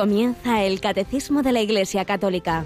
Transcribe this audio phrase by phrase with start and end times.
[0.00, 2.64] Comienza el Catecismo de la Iglesia Católica.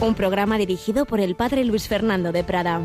[0.00, 2.84] Un programa dirigido por el Padre Luis Fernando de Prada.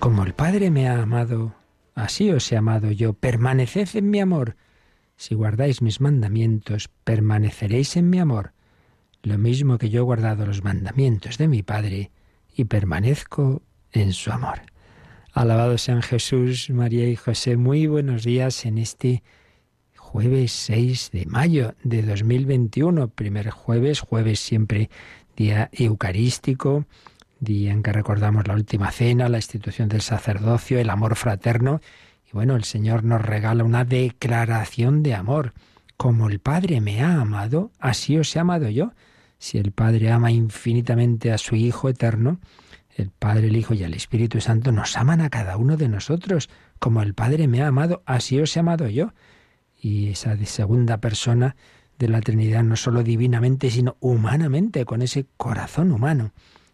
[0.00, 1.54] Como el Padre me ha amado,
[1.94, 3.12] así os he amado yo.
[3.12, 4.56] Permaneced en mi amor.
[5.14, 8.54] Si guardáis mis mandamientos, permaneceréis en mi amor.
[9.22, 12.10] Lo mismo que yo he guardado los mandamientos de mi Padre
[12.56, 14.62] y permanezco en su amor.
[15.32, 17.56] Alabado sean Jesús, María y José.
[17.56, 19.22] Muy buenos días en este
[19.96, 23.08] jueves 6 de mayo de 2021.
[23.08, 24.90] Primer jueves, jueves siempre
[25.36, 26.86] día eucarístico,
[27.40, 31.80] día en que recordamos la última cena, la institución del sacerdocio, el amor fraterno.
[32.26, 35.52] Y bueno, el Señor nos regala una declaración de amor.
[35.96, 38.92] Como el Padre me ha amado, así os he amado yo.
[39.38, 42.40] Si el Padre ama infinitamente a su Hijo eterno,
[42.98, 46.50] el Padre, el Hijo y el Espíritu Santo nos aman a cada uno de nosotros.
[46.80, 49.12] Como el Padre me ha amado, así os he amado yo.
[49.80, 51.54] Y esa segunda persona
[51.98, 56.32] de la Trinidad, no solo divinamente, sino humanamente, con ese corazón humano.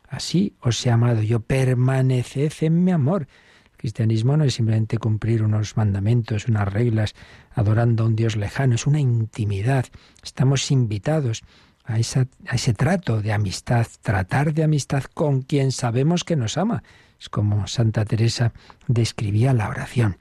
[0.09, 3.29] Así os he amado yo, permaneced en mi amor.
[3.73, 7.15] El cristianismo no es simplemente cumplir unos mandamientos, unas reglas,
[7.55, 9.85] adorando a un Dios lejano, es una intimidad.
[10.23, 11.43] Estamos invitados
[11.85, 16.83] a, ese trato de amistad, tratar de amistad con quien sabemos que nos ama.
[17.21, 18.53] Es como Santa Teresa
[18.89, 20.17] describía la oración.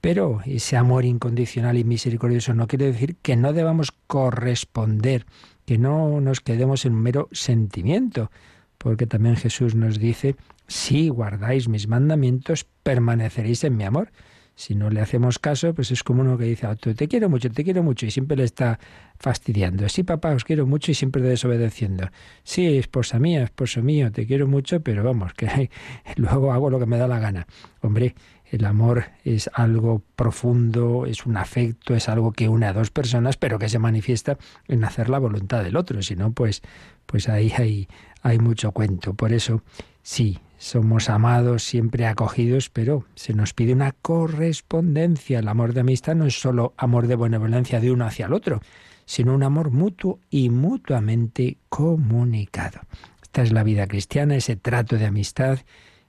[0.00, 5.24] Pero ese amor incondicional y misericordioso no quiere decir que no debamos corresponder,
[5.64, 8.30] que no nos quedemos en un mero sentimiento,
[8.76, 14.12] porque también Jesús nos dice, si guardáis mis mandamientos, permaneceréis en mi amor.
[14.56, 17.64] Si no le hacemos caso, pues es como uno que dice, te quiero mucho, te
[17.64, 18.78] quiero mucho, y siempre le está
[19.18, 19.88] fastidiando.
[19.88, 22.08] Sí, papá, os quiero mucho y siempre desobedeciendo.
[22.44, 25.70] Sí, esposa mía, esposo mío, te quiero mucho, pero vamos, que
[26.16, 27.46] luego hago lo que me da la gana.
[27.80, 28.14] Hombre,
[28.44, 33.36] el amor es algo profundo, es un afecto, es algo que une a dos personas,
[33.36, 34.38] pero que se manifiesta
[34.68, 36.00] en hacer la voluntad del otro.
[36.02, 36.62] Si no, pues,
[37.06, 37.88] pues ahí hay,
[38.22, 39.14] hay mucho cuento.
[39.14, 39.62] Por eso,
[40.02, 45.40] sí, somos amados, siempre acogidos, pero se nos pide una correspondencia.
[45.40, 48.62] El amor de amistad no es solo amor de benevolencia de uno hacia el otro,
[49.04, 52.80] sino un amor mutuo y mutuamente comunicado.
[53.22, 55.58] Esta es la vida cristiana, ese trato de amistad,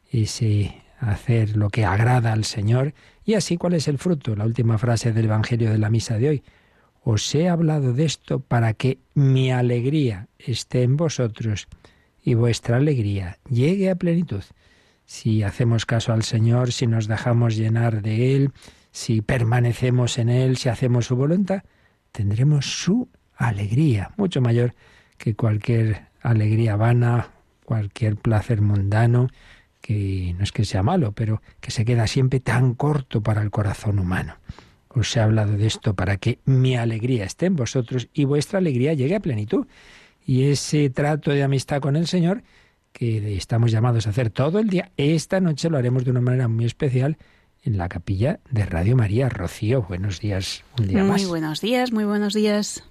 [0.10, 2.94] ese hacer lo que agrada al Señor.
[3.26, 4.38] Y así, ¿cuál es el fruto?
[4.38, 6.44] La última frase del Evangelio de la Misa de hoy.
[7.04, 11.68] Os he hablado de esto para que mi alegría esté en vosotros
[12.26, 14.44] y vuestra alegría llegue a plenitud.
[15.06, 18.52] Si hacemos caso al Señor, si nos dejamos llenar de Él,
[18.92, 21.62] si permanecemos en Él, si hacemos su voluntad,
[22.12, 24.74] tendremos su alegría, mucho mayor
[25.20, 27.30] que cualquier alegría vana,
[27.64, 29.30] cualquier placer mundano,
[29.80, 33.52] que no es que sea malo, pero que se queda siempre tan corto para el
[33.52, 34.38] corazón humano.
[34.90, 38.94] Os he hablado de esto para que mi alegría esté en vosotros y vuestra alegría
[38.94, 39.68] llegue a plenitud
[40.26, 42.44] y ese trato de amistad con el Señor
[42.92, 46.48] que estamos llamados a hacer todo el día, esta noche lo haremos de una manera
[46.48, 47.18] muy especial
[47.64, 49.28] en la capilla de Radio María.
[49.28, 51.22] Rocío, buenos días, un día más.
[51.22, 52.84] Muy buenos días, muy buenos días.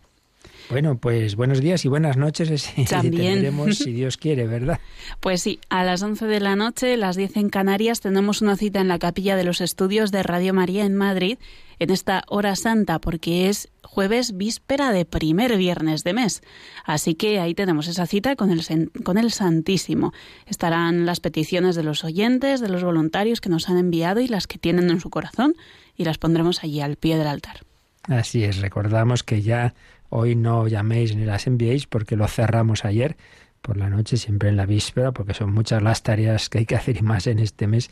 [0.70, 2.72] Bueno, pues buenos días y buenas noches.
[2.88, 3.34] También.
[3.34, 4.80] Tendremos, si Dios quiere, ¿verdad?
[5.20, 8.80] Pues sí, a las 11 de la noche, las 10 en Canarias, tenemos una cita
[8.80, 11.38] en la capilla de los estudios de Radio María en Madrid,
[11.78, 16.42] en esta hora santa, porque es jueves víspera de primer viernes de mes.
[16.84, 20.12] Así que ahí tenemos esa cita con el, con el Santísimo.
[20.46, 24.46] Estarán las peticiones de los oyentes, de los voluntarios que nos han enviado y las
[24.46, 25.54] que tienen en su corazón,
[25.96, 27.60] y las pondremos allí al pie del altar.
[28.04, 29.74] Así es, recordamos que ya
[30.16, 33.16] Hoy no llaméis ni las enviéis porque lo cerramos ayer
[33.60, 36.76] por la noche, siempre en la víspera, porque son muchas las tareas que hay que
[36.76, 37.90] hacer y más en este mes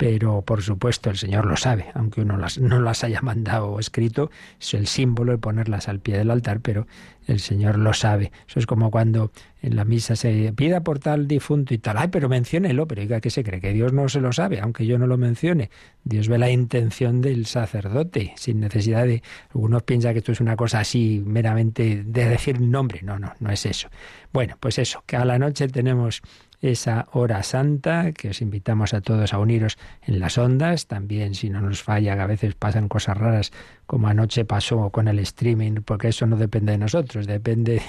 [0.00, 3.80] pero por supuesto el Señor lo sabe, aunque uno las, no las haya mandado o
[3.80, 6.86] escrito, es el símbolo de ponerlas al pie del altar, pero
[7.26, 8.32] el Señor lo sabe.
[8.48, 9.30] Eso es como cuando
[9.60, 13.20] en la misa se pida por tal difunto y tal, ay, pero menciónelo, pero diga
[13.20, 15.68] que se cree que Dios no se lo sabe, aunque yo no lo mencione.
[16.02, 19.22] Dios ve la intención del sacerdote, sin necesidad de,
[19.54, 23.50] algunos piensan que esto es una cosa así meramente de decir nombre, no, no, no
[23.50, 23.90] es eso.
[24.32, 26.22] Bueno, pues eso, que a la noche tenemos
[26.60, 31.48] esa hora santa, que os invitamos a todos a uniros en las ondas, también si
[31.48, 33.52] no nos falla, que a veces pasan cosas raras,
[33.86, 37.82] como anoche pasó con el streaming, porque eso no depende de nosotros, depende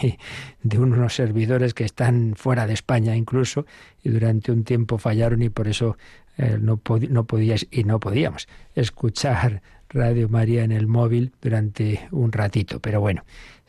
[0.63, 3.65] de, unos servidores que están fuera de España incluso,
[4.03, 5.97] y durante un tiempo fallaron y por eso
[6.37, 12.31] eh, no, no podíais y no podíamos escuchar Radio María en el móvil durante un
[12.31, 12.79] ratito.
[12.79, 13.25] Pero bueno,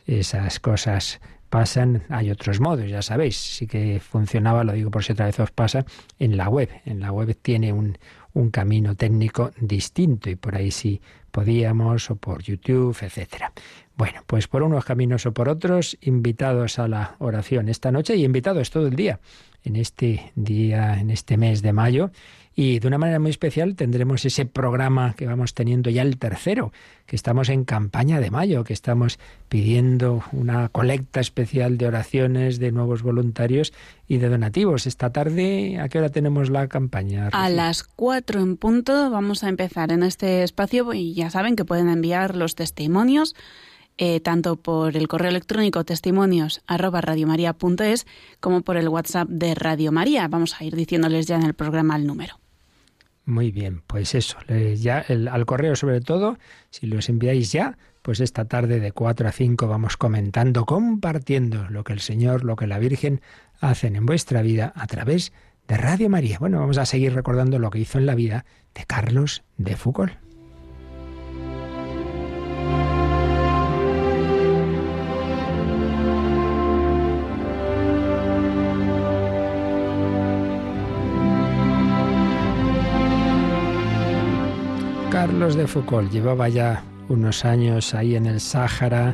[0.07, 1.19] esas cosas
[1.53, 5.39] pasan, hay otros modos, ya sabéis, sí que funcionaba, lo digo por si otra vez
[5.39, 5.85] os pasa,
[6.17, 6.67] en la web.
[6.83, 7.95] En la web tiene un,
[8.33, 13.53] un camino técnico distinto y por ahí sí podíamos o por YouTube, etcétera.
[13.95, 18.25] Bueno, pues por unos caminos o por otros, invitados a la oración esta noche y
[18.25, 19.19] invitados todo el día
[19.63, 22.09] en este día, en este mes de mayo.
[22.55, 26.71] Y de una manera muy especial tendremos ese programa que vamos teniendo ya el tercero,
[27.07, 29.17] que estamos en campaña de mayo, que estamos
[29.49, 33.73] pidiendo una colecta especial de oraciones de nuevos voluntarios
[34.07, 34.85] y de donativos.
[34.85, 37.29] Esta tarde, ¿a qué hora tenemos la campaña?
[37.31, 41.65] A las cuatro en punto vamos a empezar en este espacio y ya saben que
[41.65, 43.35] pueden enviar los testimonios
[43.97, 47.01] eh, tanto por el correo electrónico testimonios arroba
[48.39, 50.27] como por el WhatsApp de Radio María.
[50.27, 52.42] Vamos a ir diciéndoles ya en el programa el número.
[53.25, 54.37] Muy bien, pues eso,
[54.75, 56.37] ya al correo sobre todo,
[56.69, 61.85] si los enviáis ya, pues esta tarde de 4 a 5 vamos comentando, compartiendo lo
[61.85, 63.21] que el Señor, lo que la Virgen
[63.61, 65.31] hacen en vuestra vida a través
[65.69, 66.37] de Radio María.
[66.37, 68.43] Bueno, vamos a seguir recordando lo que hizo en la vida
[68.75, 70.22] de Carlos de Foucault.
[85.43, 89.13] Carlos de Foucault llevaba ya unos años ahí en el Sáhara,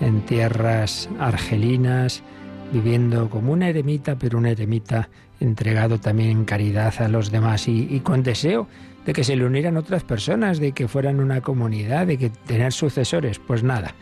[0.00, 2.24] en tierras argelinas,
[2.72, 5.08] viviendo como una eremita, pero una eremita
[5.38, 8.66] entregado también en caridad a los demás y, con deseo
[9.06, 12.72] de que se le unieran otras personas, de que fueran una comunidad, de que tener
[12.72, 13.38] sucesores.
[13.38, 13.94] Pues nada,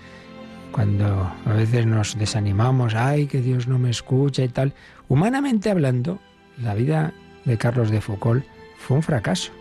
[0.73, 4.73] cuando a veces nos desanimamos, ay, que Dios no me escucha y tal,
[5.09, 6.21] humanamente hablando,
[6.57, 7.13] la vida
[7.45, 8.47] de Carlos de Foucault
[8.79, 9.53] fue un fracaso.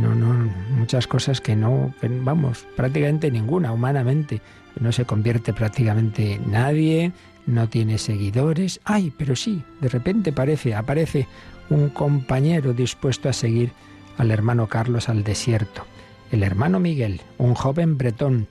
[0.00, 4.40] No, no, muchas cosas que no, vamos, prácticamente ninguna, humanamente.
[4.80, 7.12] No se convierte prácticamente nadie,
[7.46, 8.80] no tiene seguidores.
[8.84, 11.28] Ay, pero sí, de repente parece, aparece
[11.68, 13.72] un compañero dispuesto a seguir
[14.16, 15.84] al hermano Carlos al desierto.
[16.30, 18.48] El hermano Miguel, un joven bretón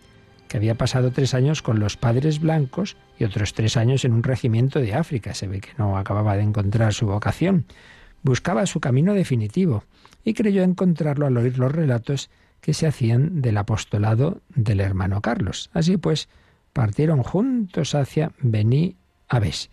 [0.47, 4.23] que había pasado tres años con los padres blancos y otros tres años en un
[4.23, 5.33] regimiento de África.
[5.33, 7.65] Se ve que no acababa de encontrar su vocación.
[8.23, 9.83] Buscaba su camino definitivo
[10.23, 12.29] y creyó encontrarlo al oír los relatos
[12.61, 15.69] que se hacían del apostolado del hermano Carlos.
[15.73, 16.27] Así pues,
[16.73, 18.95] partieron juntos hacia Bení
[19.27, 19.69] Aves.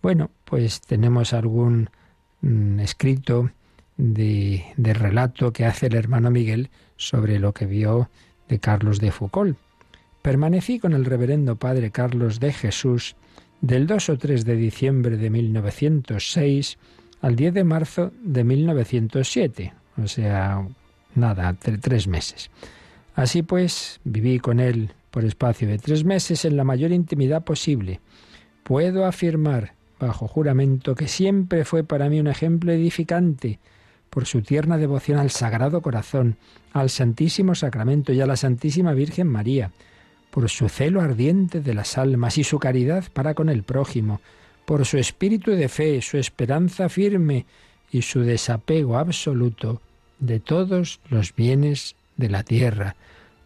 [0.00, 1.90] Bueno, pues tenemos algún
[2.40, 3.50] mm, escrito
[3.96, 8.08] de, de relato que hace el hermano Miguel sobre lo que vio
[8.48, 9.56] de Carlos de Foucault.
[10.22, 13.16] Permanecí con el reverendo padre Carlos de Jesús
[13.60, 16.78] del 2 o 3 de diciembre de 1906
[17.22, 19.72] al 10 de marzo de 1907,
[20.02, 20.66] o sea,
[21.14, 22.50] nada, tres meses.
[23.14, 28.00] Así pues, viví con él por espacio de tres meses en la mayor intimidad posible.
[28.64, 33.60] Puedo afirmar, bajo juramento, que siempre fue para mí un ejemplo edificante
[34.10, 36.36] por su tierna devoción al Sagrado Corazón,
[36.72, 39.70] al Santísimo Sacramento y a la Santísima Virgen María,
[40.30, 44.20] por su celo ardiente de las almas y su caridad para con el prójimo,
[44.64, 47.46] por su espíritu de fe, su esperanza firme
[47.90, 49.80] y su desapego absoluto
[50.18, 52.96] de todos los bienes de la tierra,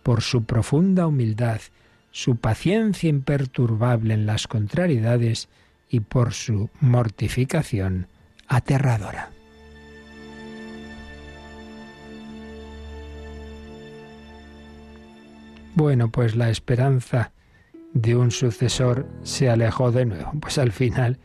[0.02, 1.60] por su profunda humildad,
[2.12, 5.48] su paciencia imperturbable en las contrariedades
[5.90, 8.06] y por su mortificación
[8.46, 9.30] aterradora.
[15.74, 17.32] Bueno, pues la esperanza
[17.96, 20.30] de un sucesor se alejó de nuevo.
[20.40, 21.18] Pues al final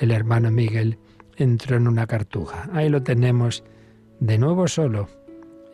[0.00, 0.98] el hermano Miguel
[1.36, 2.68] entró en una cartuja.
[2.72, 3.62] Ahí lo tenemos
[4.20, 5.08] de nuevo solo.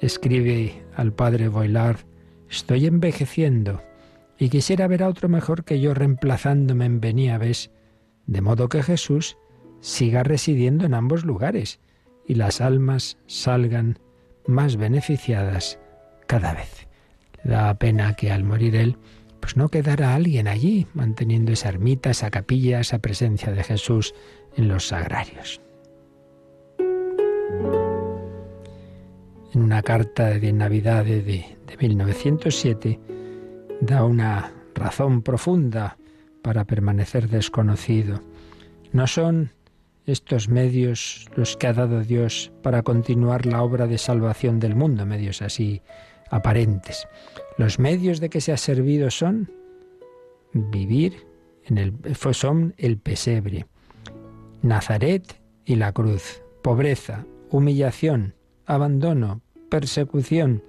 [0.00, 1.99] Escribe al padre Boilard,
[2.49, 3.80] estoy envejeciendo
[4.38, 7.71] y quisiera ver a otro mejor que yo reemplazándome en Beníaves,
[8.26, 9.37] de modo que Jesús
[9.80, 11.78] siga residiendo en ambos lugares
[12.26, 14.00] y las almas salgan
[14.49, 15.78] más beneficiadas
[16.26, 16.88] cada vez.
[17.45, 18.97] Da pena que al morir él,
[19.41, 24.15] pues no quedara alguien allí manteniendo esa ermita, esa capilla, esa presencia de Jesús
[24.57, 25.61] en los sagrarios.
[29.53, 33.01] En una carta de Navidad de, de 1907
[33.81, 35.97] da una razón profunda
[36.43, 38.23] para permanecer desconocido.
[38.93, 39.51] No son
[40.07, 45.07] estos medios los que ha dado Dios para continuar la obra de salvación del mundo,
[45.07, 45.83] medios así
[46.31, 47.07] aparentes.
[47.57, 49.50] Los medios de que se ha servido son
[50.52, 51.26] vivir
[51.64, 51.95] en el
[52.33, 53.66] son el pesebre,
[54.62, 58.35] Nazaret y la cruz, pobreza, humillación,
[58.66, 60.64] abandono, persecución,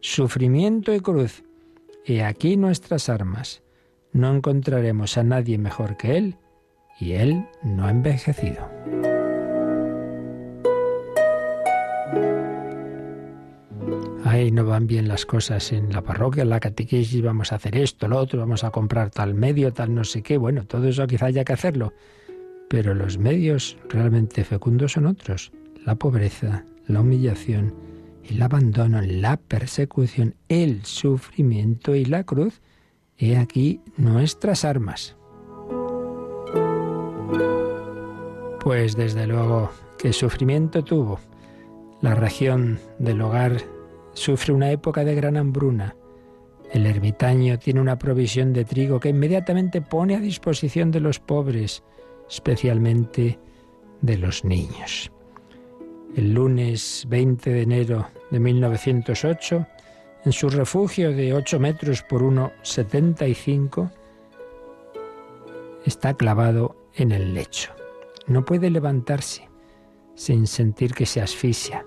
[0.00, 1.44] sufrimiento y cruz.
[2.04, 3.62] Y aquí nuestras armas.
[4.12, 6.36] No encontraremos a nadie mejor que Él
[7.02, 8.68] y él no ha envejecido.
[14.32, 17.76] Ahí no van bien las cosas en la parroquia, en la catequesis, vamos a hacer
[17.76, 20.38] esto, lo otro, vamos a comprar tal medio, tal no sé qué.
[20.38, 21.92] Bueno, todo eso quizá haya que hacerlo.
[22.70, 25.52] Pero los medios realmente fecundos son otros.
[25.84, 27.74] La pobreza, la humillación,
[28.24, 32.62] el abandono, la persecución, el sufrimiento y la cruz.
[33.18, 35.14] He aquí nuestras armas.
[38.60, 41.20] Pues desde luego, ¿qué sufrimiento tuvo?
[42.00, 43.58] La región del hogar
[44.12, 45.96] sufre una época de gran hambruna.
[46.72, 51.82] El ermitaño tiene una provisión de trigo que inmediatamente pone a disposición de los pobres,
[52.28, 53.38] especialmente
[54.00, 55.12] de los niños.
[56.16, 59.66] El lunes 20 de enero de 1908,
[60.24, 63.90] en su refugio de 8 metros por 1,75,
[65.84, 67.72] está clavado en el lecho.
[68.26, 69.48] No puede levantarse
[70.14, 71.86] sin sentir que se asfixia.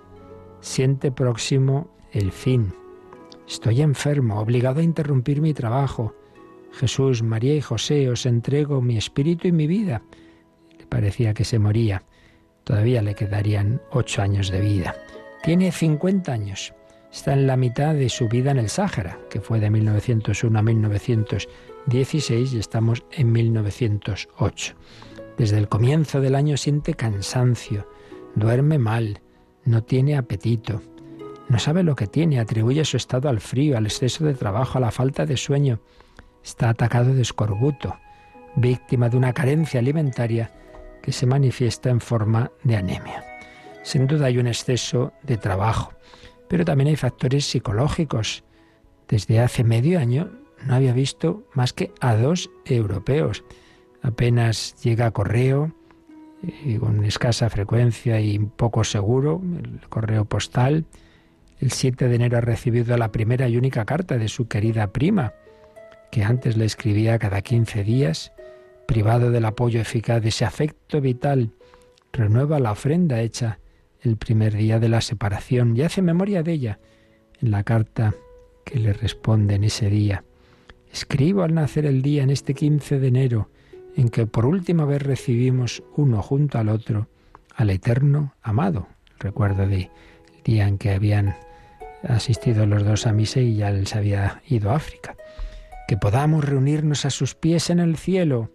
[0.60, 2.74] Siente próximo el fin.
[3.48, 6.16] Estoy enfermo, obligado a interrumpir mi trabajo.
[6.72, 10.02] Jesús, María y José, os entrego mi espíritu y mi vida.
[10.80, 12.04] Le parecía que se moría.
[12.64, 14.96] Todavía le quedarían ocho años de vida.
[15.44, 16.74] Tiene 50 años.
[17.12, 20.62] Está en la mitad de su vida en el Sáhara, que fue de 1901 a
[20.62, 24.76] 1916 y estamos en 1908.
[25.38, 27.88] Desde el comienzo del año siente cansancio,
[28.36, 29.22] duerme mal,
[29.66, 30.82] no tiene apetito.
[31.48, 34.82] No sabe lo que tiene, atribuye su estado al frío, al exceso de trabajo, a
[34.82, 35.80] la falta de sueño.
[36.44, 37.96] Está atacado de escorbuto,
[38.56, 40.52] víctima de una carencia alimentaria
[41.04, 43.24] que se manifiesta en forma de anemia.
[43.84, 45.94] Sin duda hay un exceso de trabajo,
[46.48, 48.44] pero también hay factores psicológicos.
[49.08, 50.32] Desde hace medio año
[50.66, 53.44] no había visto más que a dos europeos.
[54.02, 55.76] Apenas llega correo,
[56.42, 60.86] y con escasa frecuencia y poco seguro, el correo postal,
[61.66, 65.34] el 7 de enero ha recibido la primera y única carta de su querida prima,
[66.12, 68.34] que antes le escribía cada 15 días,
[68.88, 71.54] privado del apoyo eficaz de ese afecto vital,
[72.14, 73.58] renueva la ofrenda hecha
[74.02, 76.80] el primer día de la separación y hace memoria de ella
[77.42, 78.14] en la carta
[78.64, 80.24] que le responde en ese día.
[80.94, 83.50] Escribo al nacer el día en este 15 de enero,
[83.98, 87.10] en que por última vez recibimos uno junto al otro
[87.56, 88.88] al eterno amado.
[89.18, 89.90] Recuerdo de
[90.44, 91.34] día en que habían
[92.08, 95.16] asistido los dos a misa y ya él se había ido a África.
[95.88, 98.52] Que podamos reunirnos a sus pies en el cielo.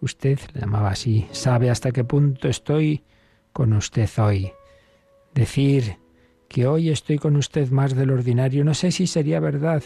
[0.00, 3.04] Usted, le llamaba así, sabe hasta qué punto estoy
[3.52, 4.52] con usted hoy.
[5.34, 5.96] Decir
[6.48, 9.82] que hoy estoy con usted más del ordinario, no sé si sería verdad.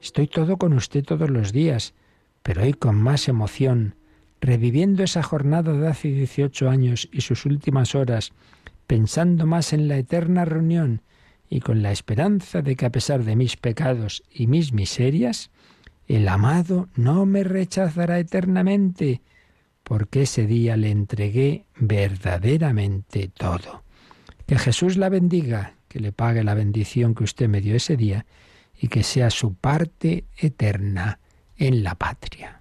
[0.00, 1.94] Estoy todo con usted todos los días,
[2.42, 3.96] pero hoy con más emoción,
[4.40, 8.32] reviviendo esa jornada de hace 18 años y sus últimas horas,
[8.86, 11.02] pensando más en la eterna reunión
[11.48, 15.50] y con la esperanza de que a pesar de mis pecados y mis miserias,
[16.08, 19.22] el amado no me rechazará eternamente,
[19.82, 23.82] porque ese día le entregué verdaderamente todo.
[24.46, 28.26] Que Jesús la bendiga, que le pague la bendición que usted me dio ese día
[28.80, 31.18] y que sea su parte eterna
[31.56, 32.60] en la patria.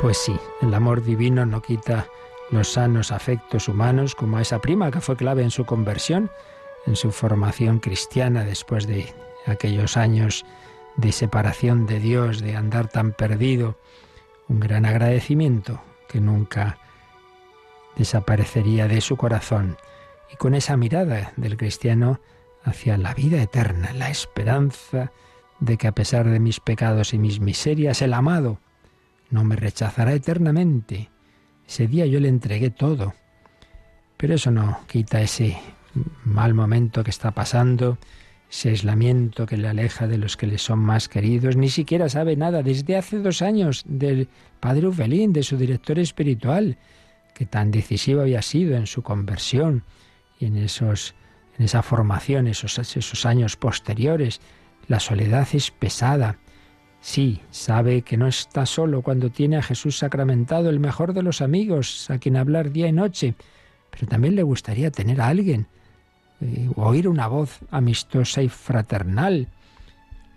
[0.00, 2.06] Pues sí, el amor divino no quita
[2.54, 6.30] los sanos afectos humanos, como a esa prima que fue clave en su conversión,
[6.86, 9.12] en su formación cristiana después de
[9.46, 10.46] aquellos años
[10.96, 13.78] de separación de Dios, de andar tan perdido.
[14.48, 16.78] Un gran agradecimiento que nunca
[17.96, 19.76] desaparecería de su corazón.
[20.32, 22.20] Y con esa mirada del cristiano
[22.62, 25.12] hacia la vida eterna, la esperanza
[25.60, 28.58] de que a pesar de mis pecados y mis miserias, el amado
[29.30, 31.10] no me rechazará eternamente
[31.66, 33.14] ese día yo le entregué todo.
[34.16, 35.56] Pero eso no quita ese
[36.24, 37.98] mal momento que está pasando,
[38.50, 41.56] ese aislamiento que le aleja de los que le son más queridos.
[41.56, 44.28] Ni siquiera sabe nada desde hace dos años del
[44.60, 46.78] padre Ufelín, de su director espiritual,
[47.34, 49.82] que tan decisivo había sido en su conversión
[50.38, 51.14] y en, esos,
[51.58, 54.40] en esa formación, esos, esos años posteriores.
[54.86, 56.38] La soledad es pesada.
[57.04, 61.42] Sí, sabe que no está solo cuando tiene a Jesús sacramentado, el mejor de los
[61.42, 63.34] amigos, a quien hablar día y noche,
[63.90, 65.66] pero también le gustaría tener a alguien,
[66.40, 69.48] eh, oír una voz amistosa y fraternal.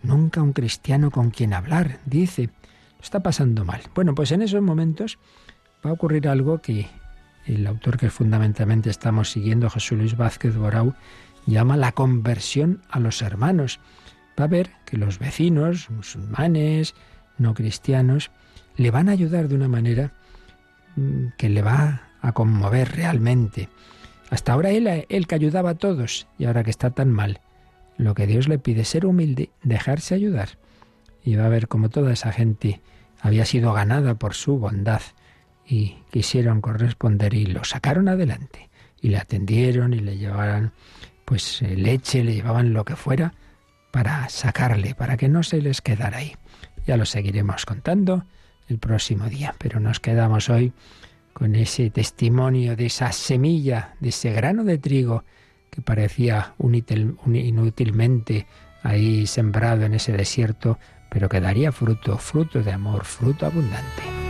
[0.04, 2.50] Nunca un cristiano con quien hablar, dice.
[2.98, 3.82] Lo está pasando mal.
[3.96, 5.20] Bueno, pues en esos momentos
[5.86, 6.86] va a ocurrir algo que
[7.46, 10.94] el autor que fundamentalmente estamos siguiendo, Jesús Luis Vázquez Borau,
[11.46, 13.80] llama la conversión a los hermanos
[14.40, 16.96] va a ver que los vecinos, musulmanes,
[17.38, 18.32] no cristianos,
[18.76, 20.14] le van a ayudar de una manera
[20.96, 23.70] mm, que le va a conmover realmente.
[24.30, 27.42] Hasta ahora él, él que ayudaba a todos y ahora que está tan mal,
[27.98, 30.50] lo que Dios le pide es ser humilde, dejarse ayudar.
[31.24, 32.82] Y va a ver como toda esa gente
[33.22, 35.02] había sido ganada por su bondad
[35.66, 38.70] y quisieron corresponder y lo sacaron adelante
[39.02, 40.72] y le atendieron y le llevaban
[41.26, 43.34] pues eh, leche, le llevaban lo que fuera
[43.98, 46.36] para sacarle, para que no se les quedara ahí.
[46.86, 48.26] Ya lo seguiremos contando
[48.68, 50.72] el próximo día, pero nos quedamos hoy
[51.34, 55.24] con ese testimonio de esa semilla, de ese grano de trigo
[55.72, 58.46] que parecía inútilmente
[58.84, 60.78] ahí sembrado en ese desierto,
[61.10, 64.27] pero que daría fruto, fruto de amor, fruto abundante.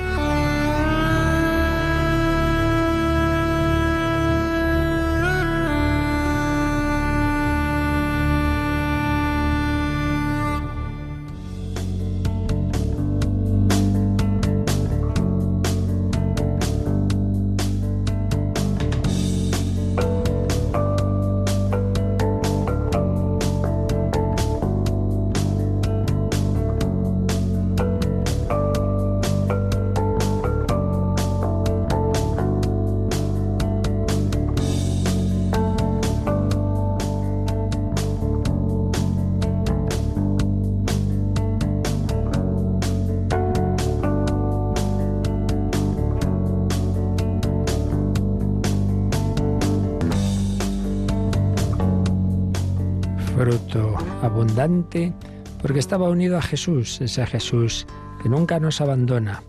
[54.21, 55.13] Abundante
[55.61, 57.85] porque estaba unido a Jesús, ese Jesús
[58.21, 59.43] que nunca nos abandona,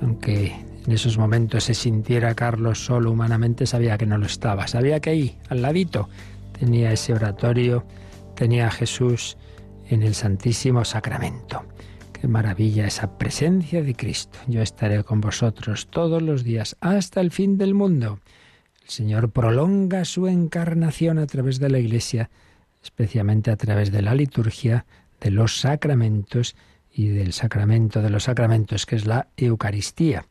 [0.00, 0.54] aunque
[0.86, 5.10] en esos momentos se sintiera Carlos solo humanamente, sabía que no lo estaba, sabía que
[5.10, 6.08] ahí, al ladito,
[6.58, 7.84] tenía ese oratorio,
[8.34, 9.36] tenía a Jesús
[9.88, 11.64] en el Santísimo Sacramento.
[12.12, 14.38] Qué maravilla esa presencia de Cristo.
[14.46, 18.20] Yo estaré con vosotros todos los días hasta el fin del mundo.
[18.84, 22.30] El Señor prolonga su encarnación a través de la Iglesia
[22.82, 24.86] especialmente a través de la liturgia,
[25.20, 26.56] de los sacramentos
[26.92, 30.26] y del sacramento de los sacramentos, que es la Eucaristía.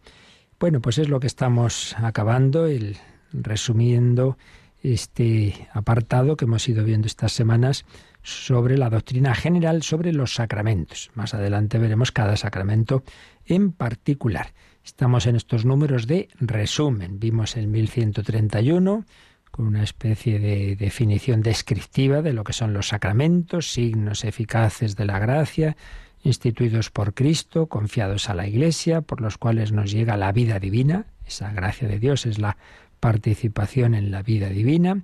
[0.59, 2.97] Bueno, pues es lo que estamos acabando, el,
[3.33, 4.37] resumiendo
[4.83, 7.85] este apartado que hemos ido viendo estas semanas
[8.23, 11.11] sobre la doctrina general sobre los sacramentos.
[11.13, 13.03] Más adelante veremos cada sacramento
[13.45, 14.53] en particular.
[14.83, 17.19] Estamos en estos números de resumen.
[17.19, 19.05] Vimos el 1131
[19.51, 25.05] con una especie de definición descriptiva de lo que son los sacramentos, signos eficaces de
[25.05, 25.75] la gracia,
[26.23, 31.05] instituidos por Cristo, confiados a la Iglesia, por los cuales nos llega la vida divina.
[31.25, 32.57] Esa gracia de Dios es la
[32.99, 35.03] participación en la vida divina.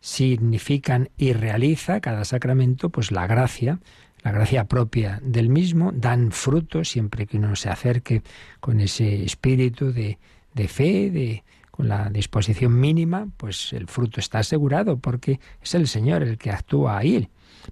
[0.00, 3.78] Significan y realiza cada sacramento, pues la gracia,
[4.22, 8.22] la gracia propia del mismo, dan fruto siempre que uno se acerque
[8.60, 10.18] con ese espíritu de,
[10.54, 15.88] de fe, de, con la disposición mínima, pues el fruto está asegurado porque es el
[15.88, 17.28] Señor el que actúa ahí,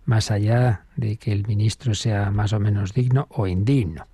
[0.07, 4.09] más allá de que el ministro sea más o menos digno o indigno.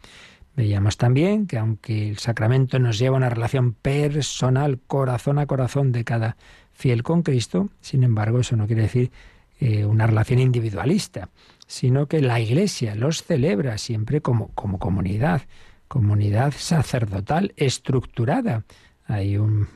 [0.55, 5.91] Veíamos también que aunque el sacramento nos lleva a una relación personal, corazón a corazón
[5.91, 6.37] de cada
[6.75, 9.11] fiel con Cristo, sin embargo eso no quiere decir
[9.59, 11.31] eh, una relación individualista,
[11.67, 15.45] sino que la Iglesia los celebra siempre como, como comunidad,
[15.89, 18.65] comunidad sacerdotal estructurada
[19.09, 19.67] hay un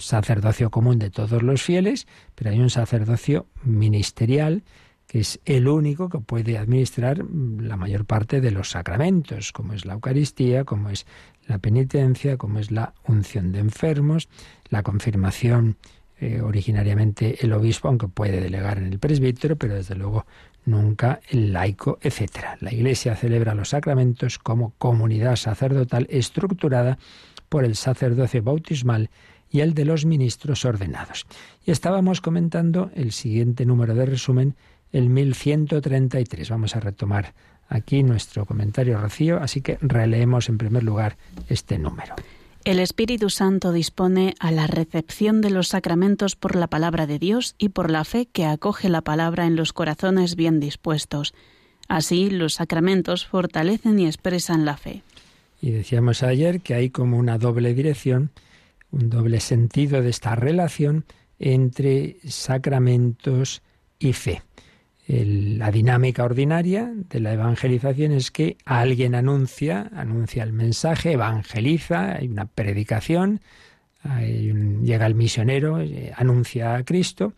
[0.00, 4.64] sacerdocio común de todos los fieles, pero hay un sacerdocio ministerial
[5.06, 7.24] que es el único que puede administrar
[7.58, 11.04] la mayor parte de los sacramentos, como es la Eucaristía, como es
[11.48, 14.28] la penitencia, como es la unción de enfermos,
[14.68, 15.76] la confirmación
[16.20, 20.26] eh, originariamente el obispo, aunque puede delegar en el presbítero, pero desde luego
[20.64, 22.58] nunca el laico, etc.
[22.60, 26.98] La Iglesia celebra los sacramentos como comunidad sacerdotal estructurada
[27.50, 29.10] por el sacerdocio bautismal
[29.50, 31.26] y el de los ministros ordenados.
[31.66, 34.54] Y estábamos comentando el siguiente número de resumen,
[34.92, 36.48] el 1133.
[36.48, 37.34] Vamos a retomar
[37.68, 42.14] aquí nuestro comentario Rocío, así que releemos en primer lugar este número.
[42.64, 47.54] El Espíritu Santo dispone a la recepción de los sacramentos por la palabra de Dios
[47.58, 51.34] y por la fe que acoge la palabra en los corazones bien dispuestos.
[51.88, 55.02] Así, los sacramentos fortalecen y expresan la fe.
[55.60, 58.30] Y decíamos ayer que hay como una doble dirección,
[58.90, 61.04] un doble sentido de esta relación
[61.38, 63.62] entre sacramentos
[63.98, 64.42] y fe.
[65.06, 72.28] la dinámica ordinaria de la evangelización es que alguien anuncia, anuncia el mensaje, evangeliza, hay
[72.28, 73.40] una predicación,
[74.82, 77.34] llega el misionero, eh, anuncia a Cristo,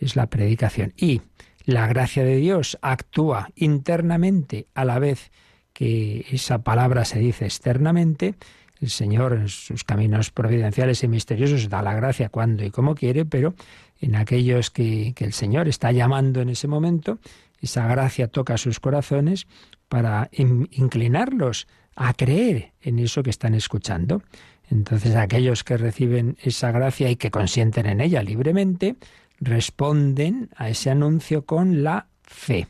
[0.00, 0.94] es la predicación.
[0.96, 1.20] Y
[1.64, 5.30] la gracia de Dios actúa internamente a la vez
[5.72, 8.34] que esa palabra se dice externamente
[8.82, 13.24] el Señor en sus caminos providenciales y misteriosos da la gracia cuando y como quiere,
[13.24, 13.54] pero
[14.00, 17.18] en aquellos que, el Señor está llamando en ese momento,
[17.60, 19.46] esa gracia toca sus corazones
[19.88, 24.22] para inclinarlos a creer en eso que están escuchando.
[24.68, 28.96] Entonces aquellos que reciben esa gracia y que consienten en ella libremente,
[29.38, 32.66] responden a ese anuncio con la fe.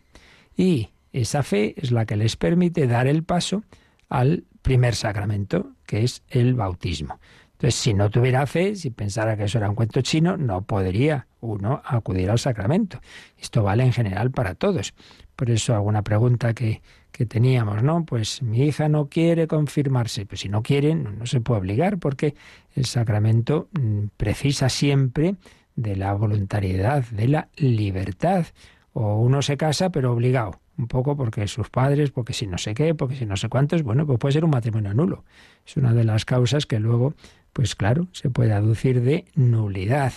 [0.55, 3.62] Y esa fe es la que les permite dar el paso
[4.09, 7.18] al primer sacramento, que es el bautismo.
[7.62, 11.29] Entonces, si no tuviera fe, si pensara que eso era un cuento chino, no podría
[11.40, 13.01] uno acudir al sacramento.
[13.38, 14.94] Esto vale en general para todos.
[15.37, 18.05] Por eso alguna pregunta que, que teníamos, ¿no?
[18.05, 20.27] Pues mi hija no quiere confirmarse.
[20.27, 22.35] Pues si no quiere, no, se puede obligar, porque
[22.75, 25.37] el sacramento mm, precisa siempre
[25.77, 28.46] de la voluntariedad, de la libertad.
[28.92, 32.75] O uno se casa, pero obligado un poco porque sus padres, porque si no sé
[32.75, 35.25] qué, porque si no sé cuántos, bueno, pues puede ser un matrimonio nulo.
[35.67, 37.15] Es una de las causas que luego,
[37.53, 40.13] pues claro, se puede aducir de nulidad.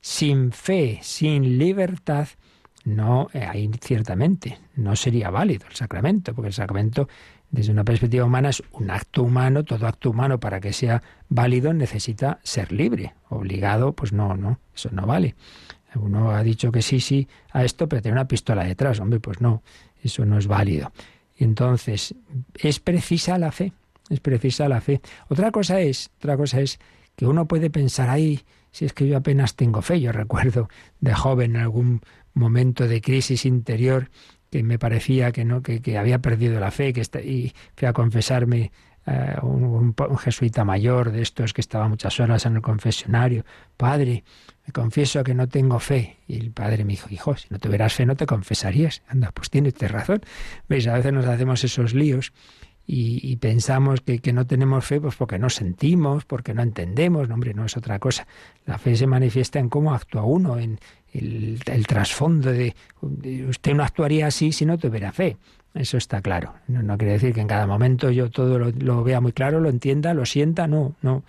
[0.00, 2.28] Sin fe, sin libertad,
[2.84, 7.08] no, eh, ahí ciertamente no sería válido el sacramento, porque el sacramento
[7.50, 11.72] desde una perspectiva humana es un acto humano, todo acto humano para que sea válido
[11.72, 13.14] necesita ser libre.
[13.28, 15.34] Obligado, pues no, no, eso no vale.
[15.94, 19.40] Uno ha dicho que sí, sí a esto, pero tiene una pistola detrás, hombre, pues
[19.40, 19.62] no,
[20.02, 20.92] eso no es válido.
[21.36, 22.14] Entonces,
[22.54, 23.72] es precisa la fe,
[24.10, 25.00] es precisa la fe.
[25.28, 26.78] Otra cosa es, otra cosa es
[27.14, 30.00] que uno puede pensar ahí, si es que yo apenas tengo fe.
[30.00, 30.68] Yo recuerdo
[31.00, 32.00] de joven en algún
[32.34, 34.10] momento de crisis interior
[34.50, 37.92] que me parecía que no, que, que había perdido la fe, que y fui a
[37.92, 38.72] confesarme
[39.08, 43.44] eh, un, jesuita mayor de estos que estaba muchas horas en el confesionario,
[43.76, 44.24] padre,
[44.66, 46.18] me confieso que no tengo fe.
[46.26, 49.02] Y el padre me dijo, hijo, si no tuvieras fe no te confesarías.
[49.08, 50.20] Anda, pues tiene usted razón.
[50.68, 52.32] Veis, a veces nos hacemos esos líos
[52.90, 57.28] y, pensamos que, que, no tenemos fe pues porque no sentimos, porque no entendemos.
[57.28, 58.26] No, hombre, no es otra cosa.
[58.64, 60.78] La fe se manifiesta en cómo actúa uno, en
[61.12, 62.74] el, trasfondo de,
[63.48, 65.36] usted no actuaría así si no tuviera fe.
[65.74, 66.54] Eso está claro.
[66.66, 70.14] No, quiere decir que en cada momento yo todo lo, vea muy claro, lo entienda,
[70.14, 71.24] lo sienta, no, no.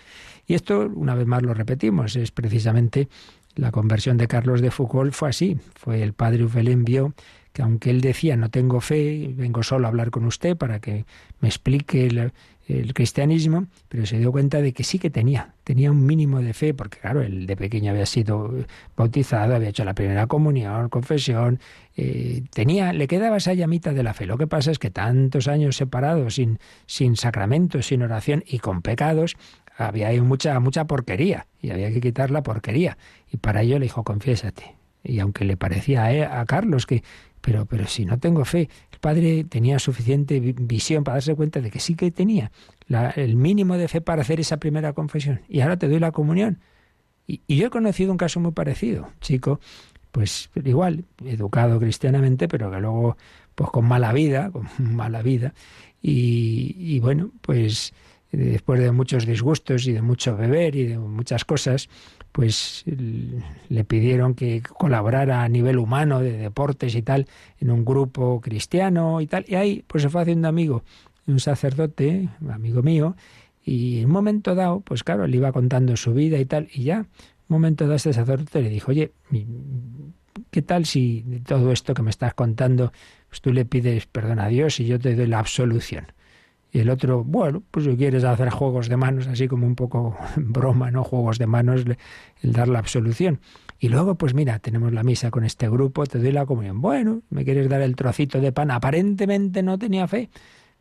[0.47, 3.09] Y esto, una vez más lo repetimos, es precisamente
[3.55, 5.59] la conversión de Carlos de Foucault fue así.
[5.75, 7.13] Fue el padre Ufelén vio
[7.53, 11.05] que aunque él decía no tengo fe, vengo solo a hablar con usted para que
[11.41, 12.31] me explique
[12.69, 16.53] el, cristianismo, pero se dio cuenta de que sí que tenía, tenía un mínimo de
[16.53, 18.53] fe, porque claro, él de pequeño había sido
[18.95, 21.59] bautizado, había hecho la primera comunión, confesión,
[21.97, 24.25] eh, tenía, le quedaba esa llamita de la fe.
[24.25, 28.81] Lo que pasa es que tantos años separados, sin, sin sacramentos, sin oración y con
[28.81, 29.35] pecados,
[29.77, 32.97] había mucha, mucha porquería, y había que quitar la porquería.
[33.31, 34.75] Y para ello le dijo, confiésate.
[35.03, 37.03] Y aunque le parecía a, a Carlos que,
[37.41, 41.79] pero, pero si no tengo fe, padre tenía suficiente visión para darse cuenta de que
[41.79, 42.51] sí que tenía
[43.15, 45.41] el mínimo de fe para hacer esa primera confesión.
[45.47, 46.59] Y ahora te doy la comunión.
[47.27, 49.59] Y, yo he conocido un caso muy parecido, chico,
[50.11, 53.17] pues igual, educado cristianamente, pero que luego,
[53.53, 55.53] pues con mala vida, con mala vida.
[56.01, 57.93] Y, y bueno, pues
[58.31, 61.89] después de muchos disgustos y de mucho beber y de muchas cosas,
[62.39, 62.85] pues
[63.67, 67.27] le pidieron que colaborara a nivel humano de deportes y tal
[67.59, 69.43] en un grupo cristiano y tal.
[69.45, 70.85] Y ahí pues se fue haciendo amigo
[71.25, 73.17] de un sacerdote amigo mío
[73.65, 76.83] y en un momento dado pues claro le iba contando su vida y tal y
[76.83, 77.07] ya un
[77.49, 79.11] momento dado este sacerdote le dijo oye
[80.49, 82.93] qué tal si de todo esto que me estás contando
[83.27, 86.13] pues tú le pides perdón a Dios y yo te doy la absolución
[86.71, 90.17] y el otro, bueno, pues si quieres hacer juegos de manos, así como un poco
[90.35, 91.03] broma, ¿no?
[91.03, 91.83] Juegos de manos,
[92.41, 93.39] el dar la absolución.
[93.79, 96.81] Y luego, pues mira, tenemos la misa con este grupo, te doy la comunión.
[96.81, 98.71] Bueno, me quieres dar el trocito de pan.
[98.71, 100.29] Aparentemente no tenía fe,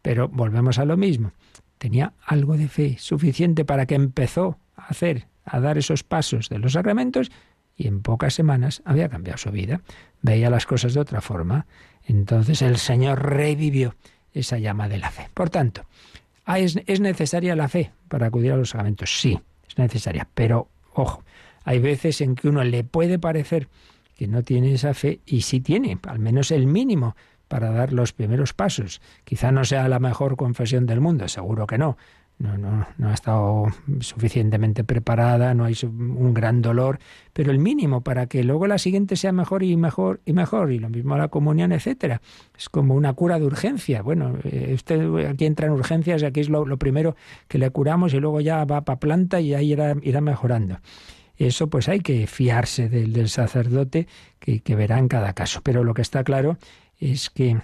[0.02, 1.32] pero volvemos a lo mismo.
[1.78, 6.58] Tenía algo de fe suficiente para que empezó a hacer, a dar esos pasos de
[6.58, 7.30] los sacramentos
[7.76, 9.80] y en pocas semanas había cambiado su vida.
[10.20, 11.66] Veía las cosas de otra forma.
[12.04, 13.94] Entonces el Señor revivió
[14.34, 15.28] esa llama de la fe.
[15.34, 15.84] Por tanto,
[16.44, 19.20] ah, ¿es, ¿es necesaria la fe para acudir a los sacramentos?
[19.20, 19.38] Sí,
[19.68, 21.22] es necesaria, pero ojo,
[21.64, 23.68] hay veces en que uno le puede parecer
[24.16, 27.14] que no tiene esa fe y sí tiene, al menos el mínimo
[27.46, 29.00] para dar los primeros pasos.
[29.24, 31.96] Quizá no sea la mejor confesión del mundo, seguro que no,
[32.38, 33.66] no, no, no ha estado
[34.00, 37.00] suficientemente preparada, no hay un gran dolor,
[37.32, 40.78] pero el mínimo para que luego la siguiente sea mejor y mejor y mejor, y
[40.78, 42.20] lo mismo la comunión, etcétera.
[42.56, 44.02] Es como una cura de urgencia.
[44.02, 47.16] Bueno, eh, usted aquí entra en urgencias y aquí es lo, primero
[47.48, 50.78] que le curamos y luego ya va para planta y ahí irá, irá mejorando.
[51.36, 54.06] Eso pues hay que fiarse del, sacerdote
[54.38, 55.60] que, que verá en cada caso.
[55.62, 56.56] Pero lo que está claro
[57.00, 57.56] es que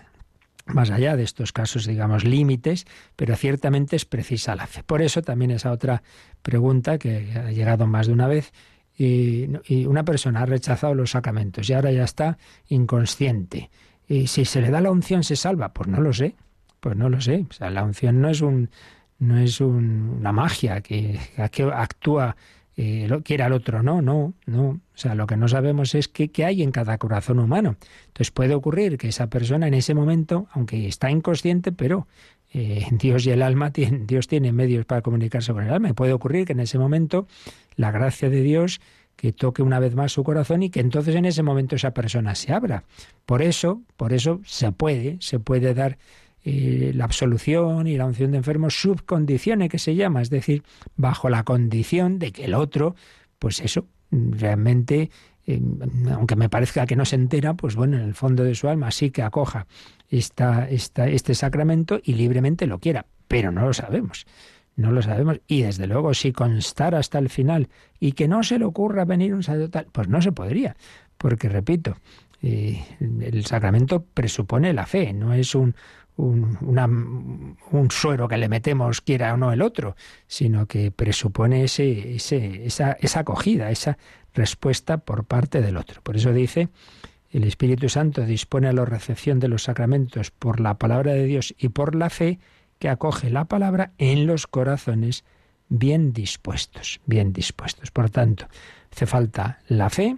[0.66, 4.83] más allá de estos casos, digamos, límites, pero ciertamente es precisa la fe.
[4.83, 6.03] Por eso también esa otra
[6.42, 8.53] pregunta que ha llegado más de una vez,
[8.96, 13.70] y, una persona ha rechazado los sacramentos y ahora ya está inconsciente.
[14.07, 15.72] Y si se le da la unción, ¿se salva?
[15.72, 16.37] Pues no lo sé,
[16.81, 17.46] pues no lo sé.
[17.59, 18.70] La unción no es un
[19.18, 21.18] no es una magia que,
[21.50, 22.37] que actúa
[22.76, 24.68] eh, quiera el otro no, no, no.
[24.68, 27.76] O sea, lo que no sabemos es qué, hay en cada corazón humano.
[28.06, 32.06] Entonces puede ocurrir que esa persona en ese momento, aunque está inconsciente, pero
[32.52, 35.90] eh, Dios y el alma, tienen, Dios tiene medios para comunicarse con el alma.
[35.90, 37.26] Y puede ocurrir que en ese momento
[37.76, 38.80] la gracia de Dios
[39.16, 42.34] que toque una vez más su corazón y que entonces en ese momento esa persona
[42.34, 42.84] se abra.
[43.26, 45.98] Por eso, por eso se puede, se puede dar
[46.46, 50.62] eh, la absolución y la unción de enfermos subcondicione que se llama, es decir,
[50.94, 52.94] bajo la condición de que el otro,
[53.38, 55.11] pues eso, realmente,
[55.46, 55.61] eh,
[56.12, 58.90] aunque me parezca que no se entera, pues bueno, en el fondo de su alma
[58.90, 59.66] sí que acoja
[60.11, 64.26] esta, esta, este sacramento y libremente lo quiera, pero no lo sabemos.
[64.76, 65.40] No lo sabemos.
[65.46, 67.68] Y desde luego, si constara hasta el final
[68.00, 70.76] y que no se le ocurra venir un sacerdote, pues no se podría.
[71.16, 71.96] Porque, repito,
[72.42, 75.74] eh, el sacramento presupone la fe, no es un,
[76.16, 79.96] un, un, suero que le metemos, quiera o no el otro,
[80.27, 83.98] sino que presupone ese, ese, esa, esa acogida, esa
[84.33, 86.00] respuesta por parte del otro.
[86.03, 86.68] Por eso dice,
[87.31, 91.55] el Espíritu Santo dispone a la recepción de los sacramentos por la palabra de Dios
[91.59, 92.38] y por la fe
[92.79, 95.24] que acoge la palabra en los corazones
[95.68, 97.90] bien dispuestos, bien dispuestos.
[97.90, 98.46] Por tanto,
[98.92, 100.16] hace falta la fe,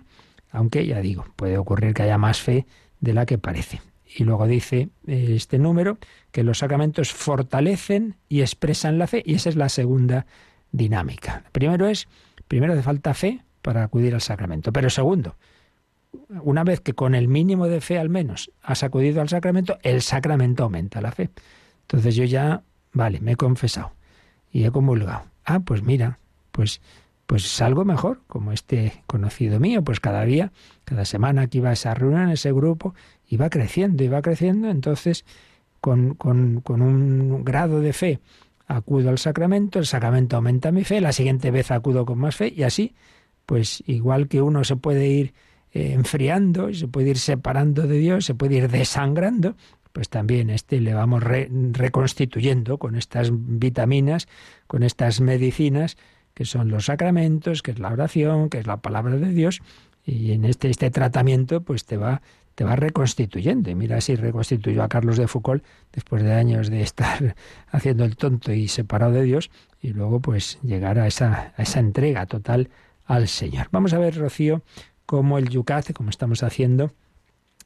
[0.51, 2.67] aunque ya digo, puede ocurrir que haya más fe
[3.01, 3.81] de la que parece.
[4.17, 5.99] Y luego dice eh, este número
[6.33, 10.25] que los sacramentos fortalecen y expresan la fe, y esa es la segunda
[10.73, 11.45] dinámica.
[11.53, 12.09] Primero es,
[12.49, 15.37] primero hace falta fe para acudir al sacramento, pero segundo,
[16.41, 20.01] una vez que con el mínimo de fe al menos has acudido al sacramento, el
[20.01, 21.29] sacramento aumenta la fe.
[21.83, 22.63] Entonces yo ya,
[22.95, 23.93] vale, me he confesado
[24.51, 25.25] y he comulgado.
[25.45, 26.19] Ah, pues mira,
[26.53, 26.81] pues
[27.27, 30.53] pues salgo mejor, como este conocido mío, pues cada día,
[30.85, 32.95] cada semana que iba a esa reunión, ese grupo,
[33.29, 35.25] iba creciendo, iba creciendo, entonces
[35.81, 38.21] con, con, con un grado de fe
[38.67, 42.53] acudo al sacramento, el sacramento aumenta mi fe, la siguiente vez acudo con más fe
[42.55, 42.95] y así,
[43.47, 45.35] pues igual que uno se puede ir
[45.73, 49.57] eh, enfriando, se puede ir separando de Dios, se puede ir desangrando,
[49.93, 54.29] pues también este le vamos reconstituyendo con estas vitaminas,
[54.67, 55.97] con estas medicinas,
[56.35, 59.63] que son los sacramentos, que es la oración, que es la palabra de Dios,
[60.05, 62.21] y en este, este tratamiento pues te va
[62.57, 63.71] te va reconstituyendo.
[63.71, 67.37] Y mira si reconstituyó a Carlos de Foucault después de años de estar
[67.71, 71.79] haciendo el tonto y separado de Dios, y luego pues llegar a esa, a esa
[71.79, 72.71] entrega total
[73.05, 73.69] al Señor.
[73.71, 74.63] Vamos a ver, Rocío,
[75.05, 76.93] cómo el Yucat, como estamos haciendo,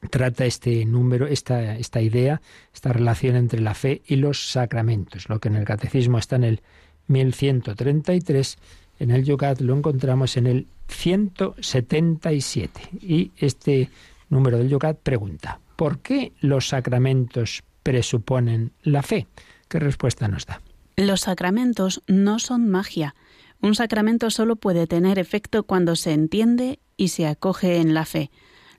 [0.09, 2.41] trata este número, esta, esta idea,
[2.73, 5.29] esta relación entre la fe y los sacramentos.
[5.29, 6.61] Lo que en el catecismo está en el
[7.07, 8.57] 1133,
[8.99, 12.81] en el Yucat lo encontramos en el 177.
[13.01, 13.89] Y este
[14.31, 19.27] número del Yucat pregunta, ¿por qué los sacramentos presuponen la fe?
[19.67, 20.61] ¿Qué respuesta nos da?
[20.97, 23.15] Los sacramentos no son magia.
[23.61, 28.31] Un sacramento solo puede tener efecto cuando se entiende y se acoge en la fe.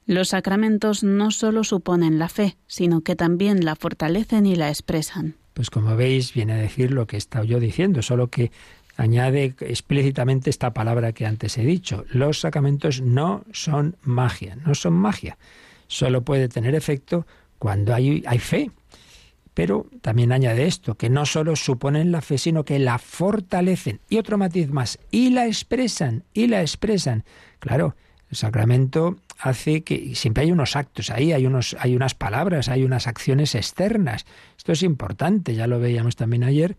[0.07, 5.37] Los sacramentos no solo suponen la fe, sino que también la fortalecen y la expresan.
[5.55, 8.51] Pues como veis, viene a decir lo que he estado yo diciendo, solo que
[8.97, 12.05] añade explícitamente esta palabra que antes he dicho.
[12.11, 15.39] Los sacramentos no son magia, no son magia.
[15.87, 17.27] Solo puede tener efecto
[17.59, 18.71] cuando hay, hay fe.
[19.55, 24.01] Pero también añade esto, que no solo suponen la fe, sino que la fortalecen.
[24.09, 27.25] Y otro matiz más, y la expresan, y la expresan.
[27.59, 27.95] Claro,
[28.31, 32.83] el sacramento hace que siempre hay unos actos ahí, hay, unos, hay unas palabras, hay
[32.85, 34.25] unas acciones externas.
[34.57, 36.77] Esto es importante, ya lo veíamos también ayer,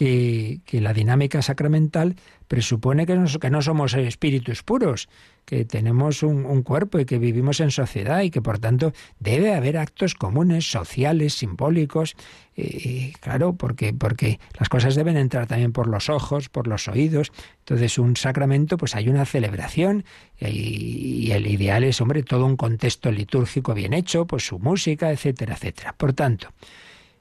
[0.00, 2.16] que, la dinámica sacramental
[2.48, 5.10] presupone que, que no somos espíritus puros,
[5.44, 9.76] que tenemos un, cuerpo y que vivimos en sociedad y que por tanto debe haber
[9.76, 12.16] actos comunes, sociales, simbólicos,
[12.56, 17.30] eh, claro, porque, porque las cosas deben entrar también por los ojos, por los oídos.
[17.58, 20.04] Entonces, un sacramento, pues hay una celebración
[20.40, 25.12] y, y el ideal es, hombre, todo un contexto litúrgico bien hecho, pues su música,
[25.12, 25.94] etcétera, etcétera.
[25.94, 26.48] Por tanto,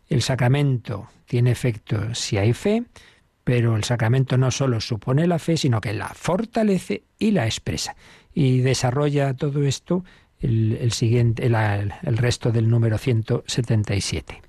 [0.10, 2.84] el sacramento tiene efecto si hay fe,
[3.44, 7.96] pero el sacramento no solo supone la fe, sino que la fortalece y la expresa.
[8.34, 10.04] Y desarrolla todo esto
[10.40, 14.42] el, siguiente, el resto del número 177.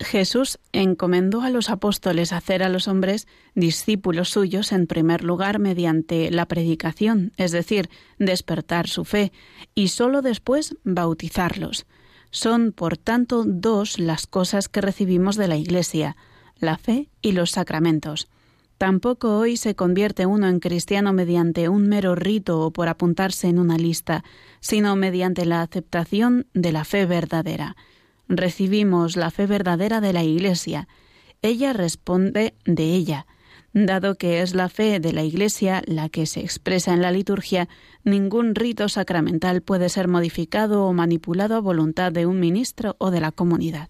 [0.00, 6.30] Jesús encomendó a los apóstoles hacer a los hombres discípulos suyos en primer lugar mediante
[6.30, 9.32] la predicación, es decir, despertar su fe,
[9.74, 11.86] y sólo después bautizarlos.
[12.30, 16.16] Son, por tanto, dos las cosas que recibimos de la Iglesia,
[16.58, 18.28] la fe y los sacramentos.
[18.78, 23.58] Tampoco hoy se convierte uno en cristiano mediante un mero rito o por apuntarse en
[23.58, 24.22] una lista,
[24.60, 27.76] sino mediante la aceptación de la fe verdadera.
[28.28, 30.86] Recibimos la fe verdadera de la Iglesia.
[31.42, 33.26] Ella responde de ella.
[33.86, 37.68] Dado que es la fe de la Iglesia la que se expresa en la liturgia,
[38.02, 43.20] ningún rito sacramental puede ser modificado o manipulado a voluntad de un ministro o de
[43.20, 43.88] la comunidad.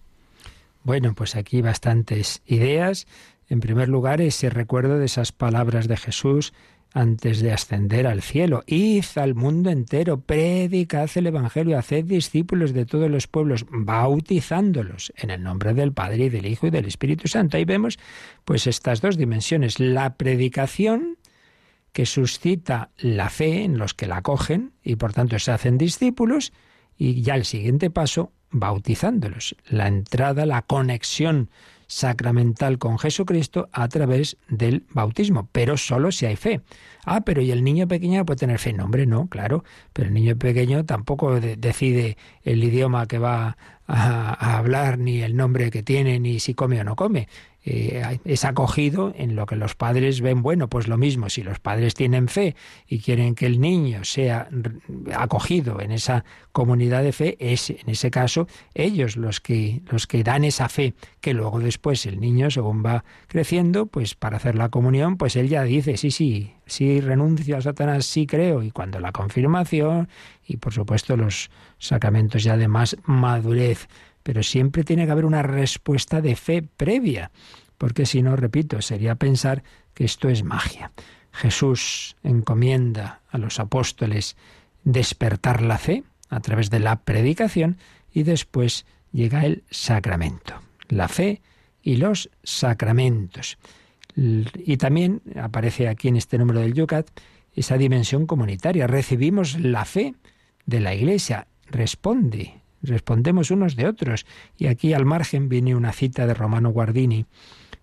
[0.83, 3.07] Bueno, pues aquí bastantes ideas.
[3.47, 6.53] En primer lugar, ese recuerdo de esas palabras de Jesús
[6.93, 8.63] antes de ascender al cielo.
[8.65, 15.29] Id al mundo entero, predicad el Evangelio, haced discípulos de todos los pueblos, bautizándolos en
[15.29, 17.57] el nombre del Padre y del Hijo y del Espíritu Santo.
[17.57, 17.99] Ahí vemos
[18.45, 21.17] pues estas dos dimensiones, la predicación
[21.93, 26.53] que suscita la fe en los que la cogen y por tanto se hacen discípulos
[26.97, 31.49] y ya el siguiente paso, bautizándolos, la entrada, la conexión
[31.89, 36.61] sacramental con Jesucristo a través del bautismo, pero solo si hay fe.
[37.03, 38.73] Ah, pero ¿y el niño pequeño puede tener fe?
[38.73, 44.57] No, hombre, no, claro, pero el niño pequeño tampoco decide el idioma que va a,
[44.57, 47.27] hablar, ni el nombre que tiene, ni si come o no come.
[47.65, 51.59] Eh, es acogido en lo que los padres ven bueno, pues lo mismo, si los
[51.59, 52.55] padres tienen fe
[52.87, 54.47] y quieren que el niño sea
[55.13, 60.23] acogido en esa comunidad de fe, es en ese caso ellos los que los que
[60.23, 64.69] dan esa fe, que luego después el niño según va creciendo, pues para hacer la
[64.69, 69.01] comunión, pues él ya dice, sí, sí, sí renuncio a Satanás, sí creo, y cuando
[69.01, 70.07] la confirmación
[70.47, 73.89] y por supuesto los sacramentos ya de más madurez
[74.29, 77.31] pero siempre tiene que haber una respuesta de fe previa,
[77.79, 79.63] porque si no, repito, sería pensar
[79.95, 80.91] que esto es magia.
[81.31, 84.37] Jesús encomienda a los apóstoles
[84.83, 87.79] despertar la fe a través de la predicación
[88.13, 91.41] y después llega el sacramento, la fe
[91.81, 93.57] y los sacramentos.
[94.15, 97.09] Y también aparece aquí en este número del Yucat
[97.55, 98.85] esa dimensión comunitaria.
[98.85, 100.13] Recibimos la fe
[100.67, 101.47] de la Iglesia.
[101.65, 104.25] Responde respondemos unos de otros.
[104.57, 107.25] Y aquí al margen viene una cita de Romano Guardini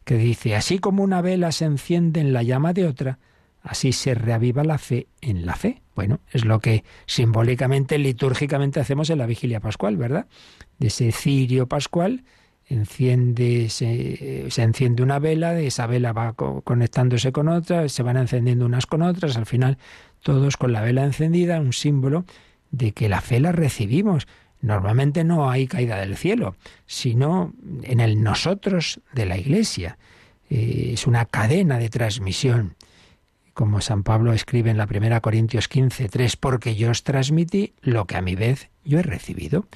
[0.05, 3.19] que dice, así como una vela se enciende en la llama de otra,
[3.63, 5.83] así se reaviva la fe en la fe.
[5.97, 10.27] Bueno, es lo que simbólicamente, litúrgicamente hacemos en la vigilia pascual, ¿verdad?
[10.79, 12.23] De ese cirio pascual
[12.69, 18.17] enciende, se, se, enciende una vela, de esa vela va conectándose con otra, se van
[18.17, 19.79] encendiendo unas con otras, al final
[20.23, 22.25] todos con la vela encendida, un símbolo
[22.71, 24.27] de que la fe la recibimos,
[24.61, 29.99] Normalmente no hay caída del cielo, sino en el nosotros de la Iglesia.
[30.51, 32.77] Eh, es una cadena de transmisión.
[33.55, 38.07] Como San Pablo escribe en la primera Corintios 15, 3, porque yo os transmití lo
[38.07, 39.67] que a mi vez yo he recibido.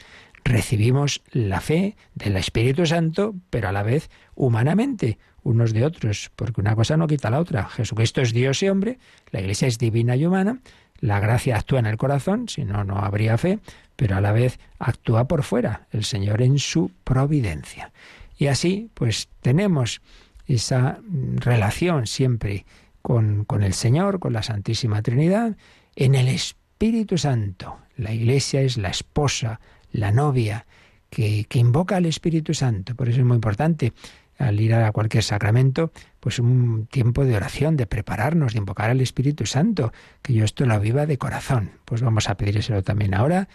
[0.44, 6.60] Recibimos la fe del Espíritu Santo, pero a la vez humanamente, unos de otros, porque
[6.60, 7.68] una cosa no quita la otra.
[7.68, 8.98] Jesucristo es Dios y hombre,
[9.30, 10.60] la Iglesia es divina y humana,
[11.00, 13.58] la gracia actúa en el corazón, si no, no habría fe,
[14.00, 17.92] pero a la vez actúa por fuera, el Señor en su providencia.
[18.38, 20.00] Y así, pues tenemos
[20.46, 21.00] esa
[21.36, 22.64] relación siempre
[23.02, 25.54] con, con el Señor, con la Santísima Trinidad,
[25.96, 27.76] en el Espíritu Santo.
[27.94, 29.60] La Iglesia es la esposa,
[29.92, 30.64] la novia,
[31.10, 32.94] que, que, invoca al Espíritu Santo.
[32.94, 33.92] Por eso es muy importante
[34.38, 39.02] al ir a cualquier sacramento, pues un tiempo de oración, de prepararnos, de invocar al
[39.02, 41.72] Espíritu Santo, que yo esto lo viva de corazón.
[41.84, 43.46] Pues vamos a pedírselo también ahora.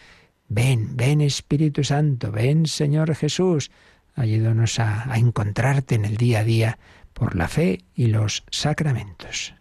[0.48, 3.72] Ven, ven Espíritu Santo, ven Señor Jesús,
[4.16, 6.80] ayúdanos a, a encontrarte en el día a día
[7.14, 9.54] por la fe y los sacramentos.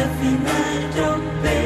[0.00, 1.59] la final yo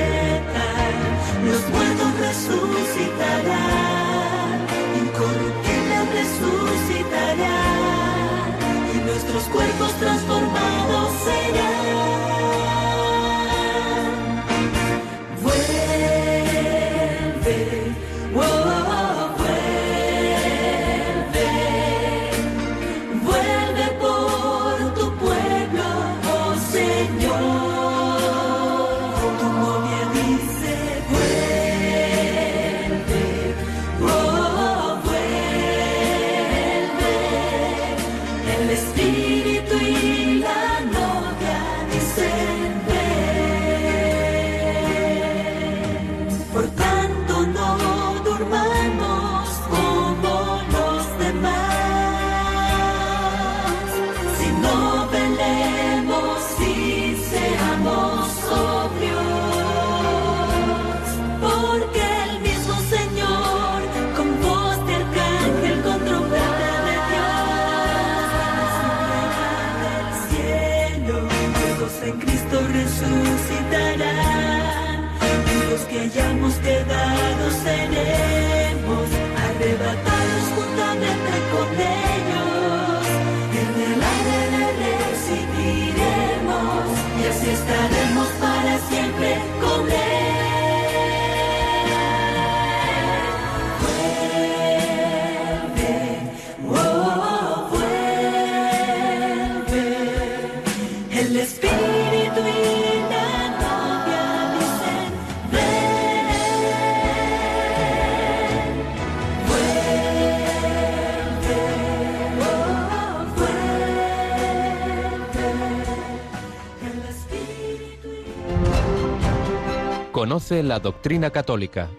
[120.34, 121.90] Conoce la doctrina católica.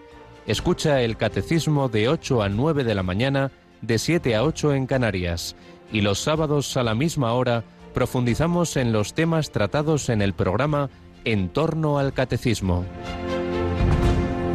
[0.46, 4.86] Escucha el catecismo de 8 a 9 de la mañana, de 7 a 8 en
[4.86, 5.56] Canarias.
[5.90, 7.64] Y los sábados a la misma hora
[7.94, 10.90] profundizamos en los temas tratados en el programa
[11.24, 12.84] En torno al catecismo.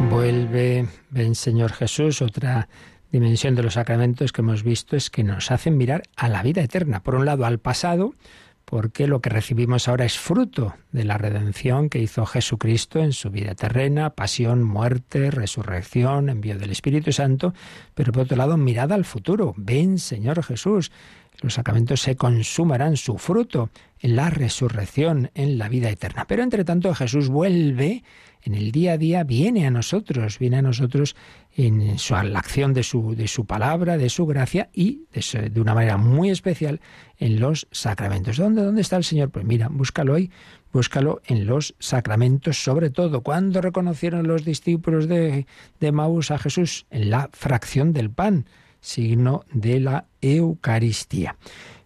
[0.08, 2.68] Vuelve, ven Señor Jesús, otra
[3.10, 6.62] dimensión de los sacramentos que hemos visto es que nos hacen mirar a la vida
[6.62, 7.02] eterna.
[7.02, 8.14] Por un lado, al pasado,
[8.72, 13.28] porque lo que recibimos ahora es fruto de la redención que hizo Jesucristo en su
[13.28, 17.52] vida terrena, pasión, muerte, resurrección, envío del Espíritu Santo,
[17.94, 19.52] pero por otro lado, mirada al futuro.
[19.58, 20.90] Ven, Señor Jesús,
[21.42, 23.68] los sacramentos se consumarán su fruto
[24.00, 26.24] en la resurrección, en la vida eterna.
[26.26, 28.02] Pero entre tanto Jesús vuelve
[28.44, 31.14] en el día a día, viene a nosotros, viene a nosotros
[31.56, 35.74] en su, la acción de su, de su palabra, de su gracia y de, una
[35.74, 36.80] manera muy especial
[37.18, 38.36] en los sacramentos.
[38.36, 39.30] ¿Dónde, ¿Dónde está el Señor?
[39.30, 40.30] Pues mira, búscalo hoy,
[40.72, 43.22] búscalo en los sacramentos, sobre todo.
[43.22, 45.46] ¿Cuándo reconocieron los discípulos de,
[45.78, 46.86] de Maús a Jesús?
[46.90, 48.46] En la fracción del pan,
[48.80, 51.36] signo de la Eucaristía.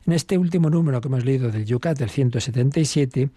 [0.06, 3.30] En este último número que hemos leído del Yucat, del 177,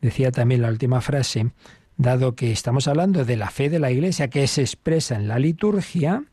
[0.00, 1.52] decía también la última frase,
[1.96, 5.38] dado que estamos hablando de la fe de la Iglesia que se expresa en la
[5.38, 6.24] liturgia,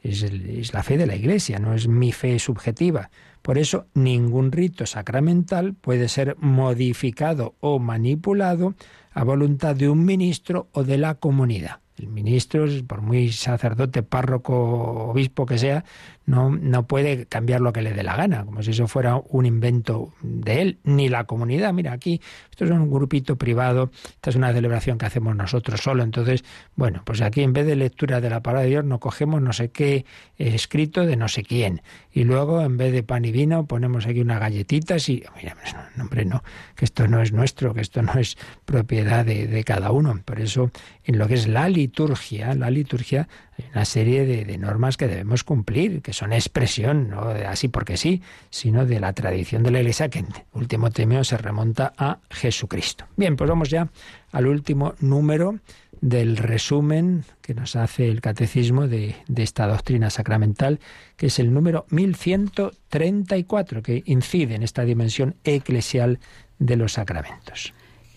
[0.00, 3.10] es, la fe de la Iglesia, no es mi fe subjetiva.
[3.40, 8.74] Por eso ningún rito sacramental puede ser modificado o manipulado
[9.12, 11.80] a voluntad de un ministro o de la comunidad.
[11.98, 15.84] El ministro, por muy sacerdote, párroco, obispo que sea,
[16.26, 19.46] no, no puede cambiar lo que le dé la gana, como si eso fuera un
[19.46, 21.72] invento de él, ni la comunidad.
[21.72, 22.20] Mira, aquí
[22.50, 26.44] esto es un grupito privado, esta es una celebración que hacemos nosotros solo, entonces,
[26.76, 29.52] bueno, pues aquí en vez de lectura de la palabra de Dios, nos cogemos no
[29.52, 30.04] sé qué
[30.38, 34.20] escrito de no sé quién, y luego en vez de pan y vino ponemos aquí
[34.20, 35.56] unas galletitas y, mira,
[35.96, 36.42] no, hombre, no,
[36.76, 40.20] que esto no es nuestro, que esto no es propiedad de, de cada uno.
[40.24, 40.70] Por eso,
[41.04, 43.28] en lo que es la liturgia, la liturgia,
[43.74, 48.86] una serie de, normas que debemos cumplir, que son expresión, no así porque sí, sino
[48.86, 53.06] de la tradición de la Iglesia que último término se remonta a Jesucristo.
[53.16, 53.88] Bien, pues vamos ya
[54.30, 55.58] al último número
[56.00, 60.80] del resumen que nos hace el catecismo de, de, esta doctrina sacramental,
[61.16, 66.18] que es el número 1134, que incide en esta dimensión eclesial
[66.58, 67.72] de los sacramentos.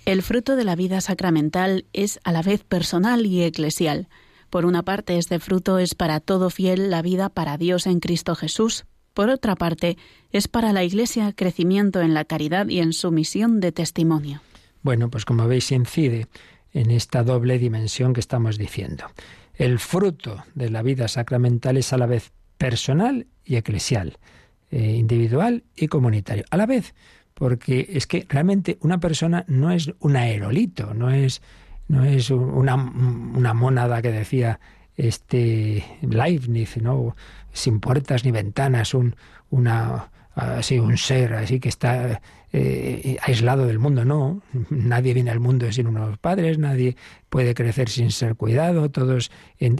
[0.05, 4.07] El fruto de la vida sacramental es a la vez personal y eclesial.
[4.55, 8.35] Por una parte, este fruto es para todo fiel la vida para Dios en Cristo
[8.35, 8.85] Jesús.
[9.13, 9.97] Por otra parte,
[10.31, 14.39] es para la Iglesia crecimiento en la caridad y en su misión de testimonio.
[14.81, 16.27] Bueno, pues como veis, incide
[16.71, 19.03] en esta doble dimensión que estamos diciendo.
[19.55, 24.19] El fruto de la vida sacramental es a la vez personal y eclesial,
[24.71, 26.45] eh, individual y comunitario.
[26.49, 26.95] A la vez,
[27.33, 31.41] porque es que realmente una persona no es un aerolito, no es,
[31.87, 34.59] no es una, una mónada que decía
[34.97, 37.15] este Leibniz, ¿no?
[37.51, 39.15] sin puertas ni ventanas, un,
[39.49, 42.21] una, así un ser así que está
[42.51, 44.05] eh, aislado del mundo.
[44.05, 46.95] No, nadie viene al mundo sin unos padres, nadie
[47.29, 49.31] puede crecer sin ser cuidado, todos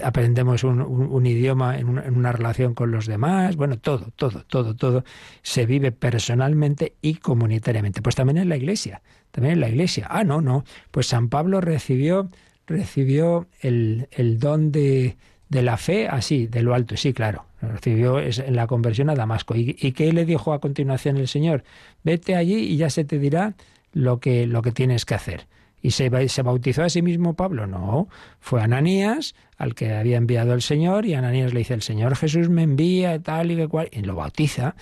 [0.04, 5.06] aprendemos un, idioma en una, relación con los demás, bueno, todo, todo, todo, todo
[5.42, 8.02] se vive personalmente y comunitariamente.
[8.02, 9.02] Pues también en la iglesia,
[9.36, 10.08] también en la iglesia.
[10.10, 12.30] Ah, no, no, pues San Pablo recibió,
[12.66, 15.18] recibió el, el don de
[15.50, 17.46] de la fe así, de lo alto, sí, claro.
[17.62, 19.56] Recibió en la conversión a Damasco.
[19.56, 21.64] ¿Y, qué le dijo a continuación el Señor?
[22.04, 23.56] Vete allí y ya se te dirá
[23.94, 25.48] lo que, lo que tienes que hacer.
[25.82, 27.68] ¿Y se, se bautizó a sí mismo Pablo?
[27.68, 28.08] No,
[28.40, 32.50] fue Ananías al que había enviado el Señor y Ananías le dice, el Señor Jesús
[32.50, 34.76] me envía tal y que cual, y lo bautiza.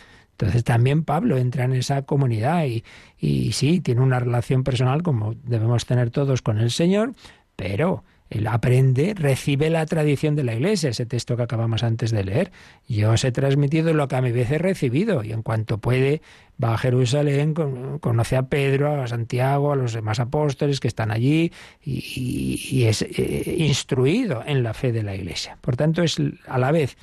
[0.43, 5.85] Entonces también Pablo entra en esa comunidad y, sí, tiene una relación personal como debemos
[5.85, 7.13] tener todos con el Señor,
[7.55, 12.23] pero él aprende, recibe la tradición de la Iglesia, ese texto que acabamos antes de
[12.23, 12.51] leer.
[12.89, 16.21] Yo os he transmitido lo que a mi vez he recibido y en cuanto puede
[16.61, 21.51] va a Jerusalén, conoce a Pedro, a Santiago, a los demás apóstoles que están allí
[21.83, 25.57] y, es eh, instruido en la fe de la Iglesia.
[25.61, 26.17] Por tanto, es
[26.47, 26.97] a la vez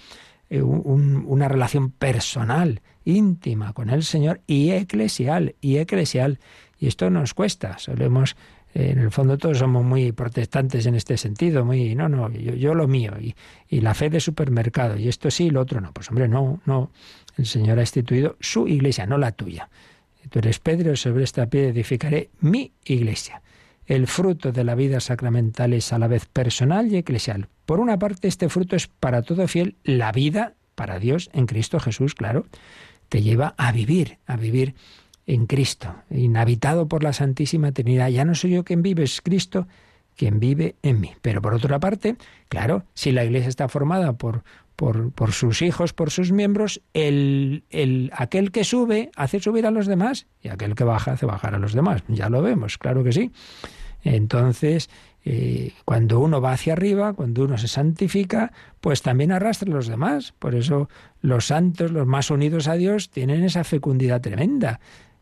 [0.51, 6.38] eh, una relación personal, íntima con el Señor y eclesial, y eclesial.
[6.78, 8.36] Y esto nos cuesta, solemos
[8.72, 12.86] en el fondo todos somos muy protestantes en este sentido, muy, no, no, yo, lo
[12.86, 13.34] mío, y,
[13.68, 15.92] y, la fe de supermercado, y esto sí, lo otro no.
[15.92, 16.92] Pues hombre, no, no,
[17.36, 19.68] el Señor ha instituido su iglesia, no la tuya.
[20.28, 23.42] Tú eres Pedro, sobre esta piedra edificaré mi iglesia.
[23.86, 27.48] El fruto de la vida sacramental es a la vez personal y eclesial.
[27.66, 31.80] Por una parte, este fruto es para todo fiel la vida para Dios en Cristo
[31.80, 32.46] Jesús, claro.
[33.11, 34.75] Te lleva a vivir, a vivir
[35.27, 38.09] en Cristo, inhabitado por la Santísima Trinidad.
[38.09, 39.69] Ya no soy yo quien vive, es Cristo
[40.17, 41.13] quien vive en mí.
[41.21, 42.17] Pero por otra parte,
[42.49, 44.43] claro, si la Iglesia está formada por,
[44.77, 49.87] por, sus hijos, por sus miembros, el, el, aquel que sube hace subir a los
[49.87, 52.03] demás y aquel que baja hace bajar a los demás.
[52.09, 53.31] Ya lo vemos, claro que sí.
[54.03, 54.89] Entonces,
[55.25, 59.87] eh, cuando uno va hacia arriba, cuando uno se santifica, pues también arrastra a los
[59.87, 60.33] demás.
[60.39, 60.89] Por eso
[61.21, 64.81] los santos, los más unidos a Dios, tienen esa fecundidad tremenda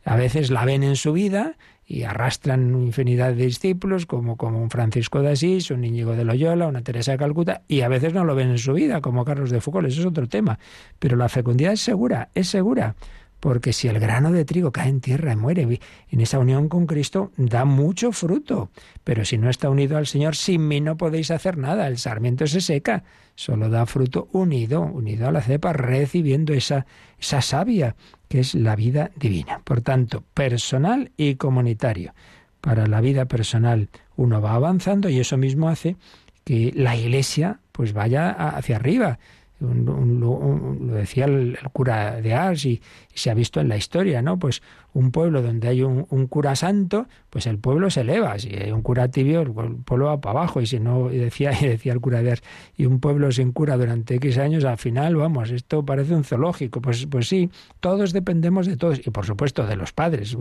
[0.08, 4.70] a veces la ven en su vida y arrastran infinidad de discípulos, como, como un
[4.70, 8.24] Francisco de Asís, un Íñigo de Loyola, una Teresa de Calcuta, y a veces no
[8.24, 10.58] lo ven en su vida, como Carlos de Foucault, eso es otro tema.
[10.98, 12.94] Pero la fecundidad es segura, es segura,
[13.40, 15.80] porque si el grano de trigo cae en tierra y muere,
[16.10, 18.70] en esa unión con Cristo da mucho fruto.
[19.04, 22.46] Pero si no está unido al Señor, sin mí no podéis hacer nada, el sarmiento
[22.46, 26.86] se seca, solo da fruto unido, unido a la cepa, recibiendo esa,
[27.18, 27.94] esa savia
[28.28, 29.60] que es la vida divina.
[29.64, 32.14] Por tanto, personal y comunitario.
[32.60, 35.96] Para la vida personal uno va avanzando y eso mismo hace
[36.44, 39.18] que la iglesia pues vaya hacia arriba
[39.60, 42.80] lo decía el, cura de Ars y,
[43.14, 44.38] se ha visto en la historia, ¿no?
[44.38, 48.38] Pues un pueblo donde hay un, cura santo, pues el pueblo se eleva.
[48.38, 49.52] Si hay un cura tibio, el
[49.84, 50.60] pueblo va para abajo.
[50.60, 52.42] Y si no, decía, decía el cura de Ars,
[52.76, 56.80] y un pueblo sin cura durante X años, al final, vamos, esto parece un zoológico.
[56.80, 57.50] Pues, pues sí,
[57.80, 59.04] todos dependemos de todos.
[59.04, 60.36] Y por supuesto de los padres.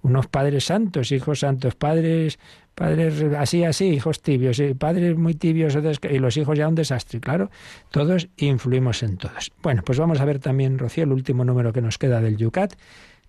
[0.00, 2.38] Unos padres santos, hijos santos, padres
[2.74, 5.76] padres así, así, hijos tibios, y padres muy tibios
[6.10, 7.20] y los hijos ya un desastre.
[7.20, 7.50] Claro,
[7.90, 9.50] todos influimos en todos.
[9.62, 12.74] Bueno, pues vamos a ver también, Rocío, el último número que nos queda del Yucat,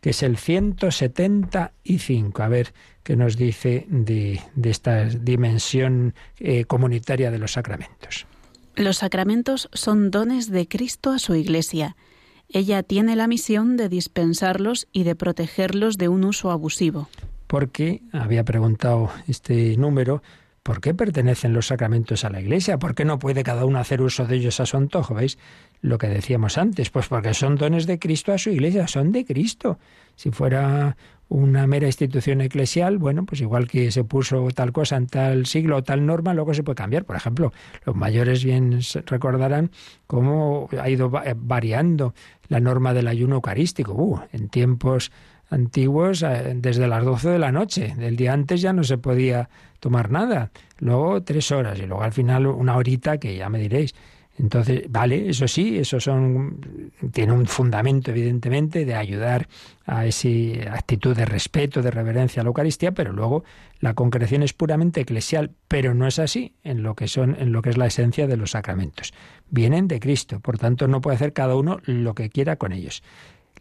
[0.01, 2.43] que es el 175.
[2.43, 2.73] A ver
[3.03, 8.25] qué nos dice de, esta dimensión eh, comunitaria de los sacramentos.
[8.75, 11.95] Los sacramentos son dones de Cristo a su Iglesia.
[12.49, 17.07] Ella tiene la misión de dispensarlos y de protegerlos de un uso abusivo
[17.53, 20.23] porque había preguntado este número,
[20.63, 22.79] ¿por qué pertenecen los sacramentos a la Iglesia?
[22.79, 25.13] ¿Por qué no puede cada uno hacer uso de ellos a su antojo?
[25.13, 25.37] ¿Veis
[25.79, 26.89] lo que decíamos antes?
[26.89, 29.77] Pues porque son dones de Cristo a su Iglesia, son de Cristo.
[30.15, 30.97] Si fuera
[31.29, 35.77] una mera institución eclesial, bueno, pues igual que se puso tal cosa en tal siglo
[35.77, 37.05] o tal norma, luego se puede cambiar.
[37.05, 37.53] Por ejemplo,
[37.85, 39.69] los mayores bien recordarán
[40.07, 42.15] cómo ha ido variando
[42.47, 43.93] la norma del ayuno eucarístico.
[43.93, 45.11] Uh, en tiempos
[45.53, 47.93] antiguos eh, desde las 12 de la noche.
[47.97, 49.49] Del día antes ya no se podía
[49.79, 50.51] tomar nada.
[50.79, 53.93] Luego tres horas y luego al final una horita que ya me diréis.
[54.39, 59.47] Entonces, vale, eso sí, eso son tiene un fundamento evidentemente de ayudar
[59.85, 60.27] a esa
[60.71, 63.43] actitud de respeto, de reverencia a la Eucaristía, pero luego
[63.79, 67.61] la concreción es puramente eclesial, pero no es así en lo que son en lo
[67.61, 69.13] que es la esencia de los sacramentos.
[69.51, 73.03] Vienen de Cristo, por tanto no puede hacer cada uno lo que quiera con ellos.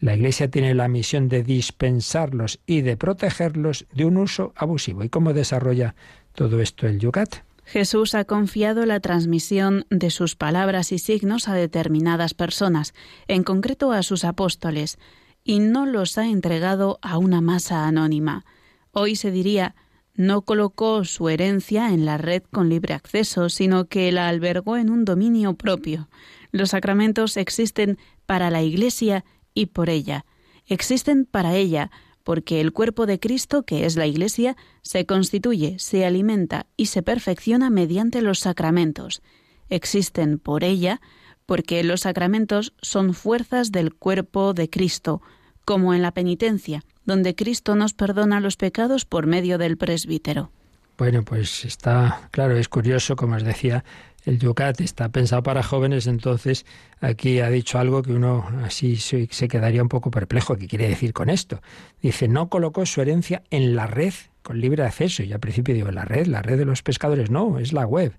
[0.03, 5.05] La Iglesia tiene la misión de dispensarlos y de protegerlos de un uso abusivo.
[5.05, 5.95] ¿Y cómo desarrolla
[6.35, 7.37] todo esto el Yucat?
[7.65, 12.95] Jesús ha confiado la transmisión de sus palabras y signos a determinadas personas,
[13.29, 14.99] en concreto a sus apóstoles,
[15.45, 18.45] y no los ha entregado a una masa anónima.
[18.91, 19.77] Hoy se diría
[20.17, 24.91] no colocó su herencia en la red con libre acceso, sino que la albergó en
[24.91, 26.09] un dominio propio.
[26.51, 29.25] Los sacramentos existen para la Iglesia
[29.55, 30.25] y por ella.
[30.67, 31.91] Existen para ella,
[32.25, 37.03] porque el cuerpo de Cristo, que es la Iglesia, se constituye, se alimenta y se
[37.03, 39.23] perfecciona mediante los sacramentos.
[39.69, 41.01] Existen por ella,
[41.47, 45.23] porque los sacramentos son fuerzas del cuerpo de Cristo,
[45.65, 50.51] como en la penitencia, donde Cristo nos perdona los pecados por medio del presbítero.
[50.99, 53.85] Bueno, pues está, claro, es curioso, como os decía,
[54.25, 56.65] el Yucat está pensado para jóvenes, entonces
[57.01, 60.57] aquí ha dicho algo que uno así se quedaría un poco perplejo.
[60.57, 61.61] ¿Qué quiere decir con esto?
[62.01, 65.23] Dice, no colocó su herencia en la red con libre acceso.
[65.23, 68.13] Y al principio digo, la red, la red de los pescadores, no, es la web.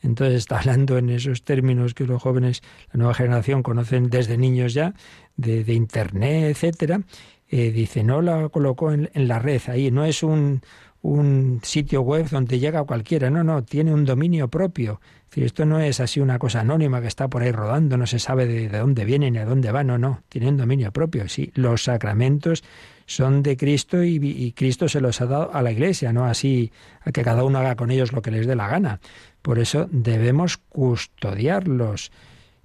[0.00, 4.74] Entonces está hablando en esos términos que los jóvenes, la nueva generación, conocen desde niños
[4.74, 4.94] ya,
[5.36, 7.02] de, Internet, etcétera.
[7.50, 10.60] Eh, dice, no la colocó en, la red, ahí no es un,
[11.02, 15.00] un sitio web donde llega cualquiera, no, no, tiene un dominio propio.
[15.34, 18.46] esto no es así una cosa anónima que está por ahí rodando, no se sabe
[18.46, 21.28] de, dónde viene ni a dónde va, no, no, tiene un dominio propio.
[21.28, 22.64] Sí, los sacramentos
[23.06, 27.12] son de Cristo y, Cristo se los ha dado a la Iglesia, no así a
[27.12, 29.00] que cada uno haga con ellos lo que les dé la gana.
[29.40, 32.12] Por eso debemos custodiarlos.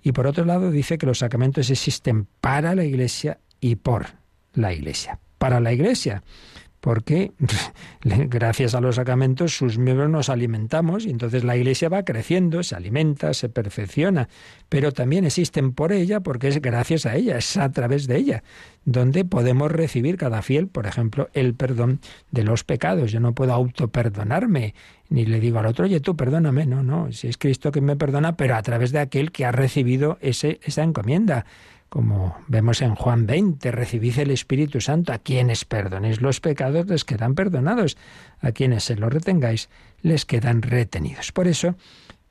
[0.01, 4.07] Y por otro lado dice que los sacramentos existen para la Iglesia y por
[4.53, 5.19] la Iglesia.
[5.37, 6.23] Para la Iglesia,
[6.83, 7.31] porque
[8.03, 12.75] gracias a los sacramentos sus miembros nos alimentamos y entonces la Iglesia va creciendo, se
[12.75, 14.27] alimenta, se perfecciona,
[14.67, 18.43] pero también existen por ella porque es gracias a ella, es a través de ella,
[18.83, 23.13] donde podemos recibir cada fiel, por ejemplo, el perdón de los pecados.
[23.13, 24.75] Yo no puedo autoperdonarme,
[25.07, 27.95] ni le digo al otro, oye, tú perdóname, no, no, si es Cristo que me
[27.95, 31.45] perdona, pero a través de aquel que ha recibido ese, esa encomienda
[31.93, 37.05] como vemos en Juan 20, recibid el Espíritu Santo, a quienes perdonéis los pecados les
[37.05, 37.97] quedan perdonados,
[38.41, 39.69] a quienes se los retengáis
[40.01, 41.31] les quedan retenidos.
[41.31, 41.75] Por eso,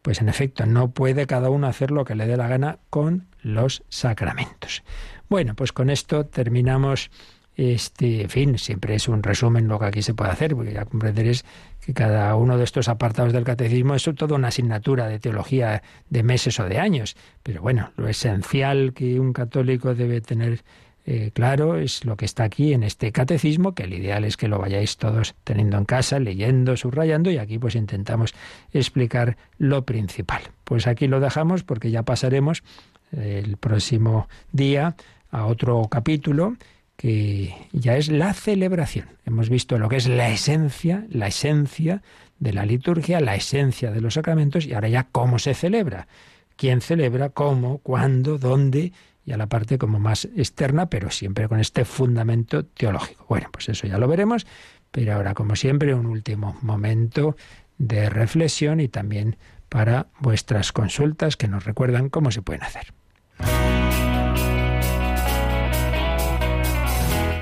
[0.03, 3.29] pues en efecto, no puede cada uno hacer lo que le dé la gana con
[3.41, 4.83] los sacramentos.
[5.29, 7.13] Bueno, pues con esto terminamos
[7.57, 10.85] este, en fin, siempre es un resumen lo que aquí se puede hacer, porque ya
[10.85, 11.45] comprenderéis
[11.85, 16.23] que cada uno de estos apartados del catecismo es toda una asignatura de teología de
[16.23, 17.17] meses o de años.
[17.43, 20.63] Pero bueno, lo esencial que un católico debe tener
[21.05, 24.49] eh, claro es lo que está aquí en este catecismo, que el ideal es que
[24.49, 28.35] lo vayáis todos teniendo en casa, leyendo, subrayando, y aquí pues intentamos
[28.73, 30.43] explicar lo principal.
[30.65, 32.63] Pues aquí lo dejamos porque ya pasaremos
[33.11, 34.95] el próximo día
[35.31, 36.57] a otro capítulo
[37.03, 39.09] que ya es la celebración.
[39.27, 42.01] Hemos visto lo que es la esencia, la esencia
[42.39, 46.07] de la liturgia, la esencia de los sacramentos y ahora ya cómo se celebra.
[46.55, 47.31] ¿Quién celebra?
[47.31, 47.79] ¿Cómo?
[47.79, 48.39] ¿Cuándo?
[48.39, 48.93] ¿Dónde?
[49.27, 53.27] Y a la parte como más externa, pero siempre con este fundamento teológico.
[53.29, 54.47] Bueno, pues eso ya lo veremos,
[54.93, 57.35] pero ahora como siempre un último momento
[57.79, 59.39] de reflexión y también
[59.69, 62.95] para vuestras consultas que nos recuerdan cómo se pueden hacer.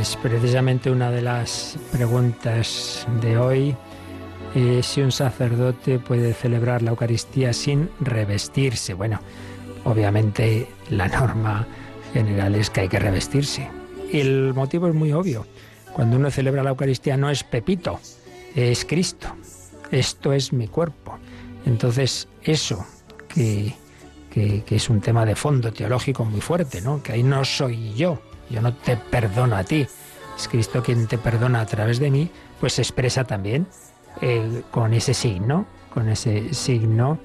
[0.00, 3.76] pues precisamente una de las preguntas de hoy
[4.54, 8.94] es si un sacerdote puede celebrar la Eucaristía sin revestirse.
[8.94, 9.20] Bueno,
[9.84, 11.66] obviamente la norma
[12.14, 13.68] general es que hay que revestirse.
[14.10, 15.46] El motivo es muy obvio.
[15.92, 18.00] Cuando uno celebra la Eucaristía no es Pepito,
[18.54, 19.28] es Cristo.
[19.90, 21.18] Esto es mi cuerpo.
[21.66, 22.86] Entonces, eso
[23.28, 23.74] que,
[24.30, 27.02] que, que es un tema de fondo teológico muy fuerte, ¿no?
[27.02, 28.18] Que ahí no soy yo,
[28.50, 29.86] yo no te perdono a ti,
[30.36, 33.66] es Cristo quien te perdona a través de mí, pues se expresa también
[34.20, 37.18] eh, con ese signo, con ese signo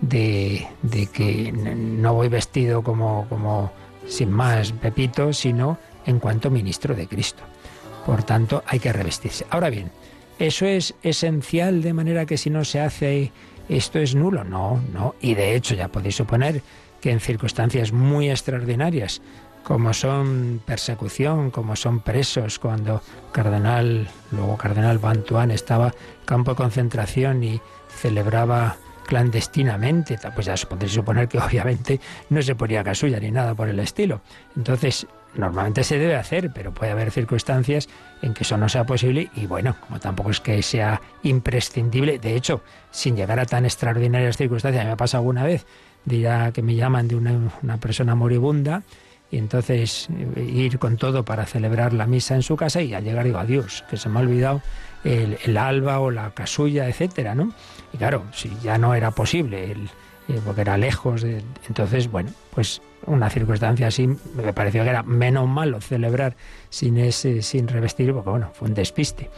[0.00, 3.72] de, de, que no voy vestido como, como
[4.06, 7.42] sin más Pepito, sino en cuanto ministro de Cristo.
[8.06, 9.46] Por tanto, hay que revestirse.
[9.50, 9.90] Ahora bien,
[10.38, 13.32] ¿eso es esencial de manera que si no se hace
[13.68, 14.42] esto es nulo?
[14.44, 15.14] No, no.
[15.20, 16.62] Y de hecho ya podéis suponer
[17.00, 19.22] que en circunstancias muy extraordinarias
[19.62, 23.02] como son persecución, como son presos, cuando
[23.32, 30.92] Cardenal, luego Cardenal Bantuán estaba en campo de concentración y celebraba clandestinamente, pues ya podéis
[30.92, 34.20] suponer que obviamente no se ponía casulla ni nada por el estilo.
[34.56, 37.88] Entonces, normalmente se debe hacer, pero puede haber circunstancias
[38.22, 42.36] en que eso no sea posible y bueno, como tampoco es que sea imprescindible, de
[42.36, 45.66] hecho, sin llegar a tan extraordinarias circunstancias, me ha pasado alguna vez,
[46.04, 47.32] dirá que me llaman de una,
[47.62, 48.82] una persona moribunda,
[49.30, 53.04] y entonces eh, ir con todo para celebrar la misa en su casa y al
[53.04, 54.62] llegar digo adiós, que se me ha olvidado
[55.04, 57.52] el, alba o la casulla, etcétera, ¿no?
[57.92, 59.84] Y claro, si ya no era posible, el,
[60.28, 65.02] eh, porque era lejos, de, entonces, bueno, pues una circunstancia así me pareció que era
[65.02, 66.36] menos malo celebrar
[66.68, 69.30] sin ese, sin revestir, porque bueno, fue un despiste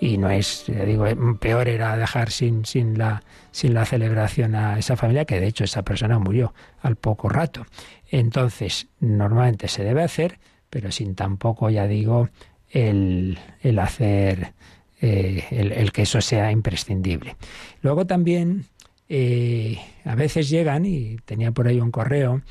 [0.00, 1.06] y no es, digo,
[1.40, 3.22] peor era dejar sin, sin, la,
[3.56, 6.52] sin la celebración a esa familia, que de hecho esa persona murió
[6.82, 7.64] al poco rato.
[8.10, 10.38] Entonces, normalmente se debe hacer,
[10.68, 12.28] pero sin tampoco, ya digo,
[12.68, 14.52] el, el hacer,
[15.00, 17.36] eh, el, que eso sea imprescindible.
[17.80, 18.66] Luego también,
[19.08, 22.42] eh, a veces llegan, y tenía por ahí un correo,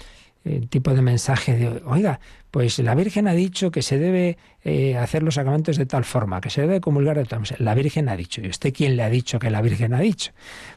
[0.43, 2.19] el tipo de mensaje de, oiga,
[2.55, 6.39] pues la Virgen ha dicho que se debe eh, hacer los sacramentos de tal forma,
[6.39, 7.65] que se debe comulgar de tal forma.
[7.65, 8.39] La Virgen ha dicho.
[8.39, 10.31] ¿Y usted quién le ha dicho que la Virgen ha dicho?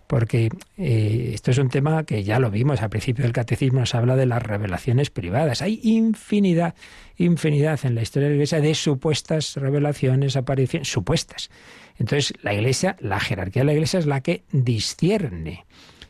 [0.09, 3.95] Porque eh, esto es un tema que ya lo vimos al principio del catecismo, nos
[3.95, 5.63] habla de las revelaciones privadas.
[5.63, 6.75] Hay infinidad,
[7.17, 11.49] infinidad en la historia de la Iglesia de supuestas revelaciones, apariciones, supuestas.
[11.97, 15.65] Entonces, la Iglesia, la jerarquía de la Iglesia es la que discierne.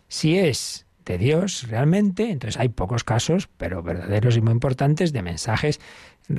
[0.09, 5.23] Si es de Dios realmente, entonces hay pocos casos, pero verdaderos y muy importantes, de
[5.23, 5.81] mensajes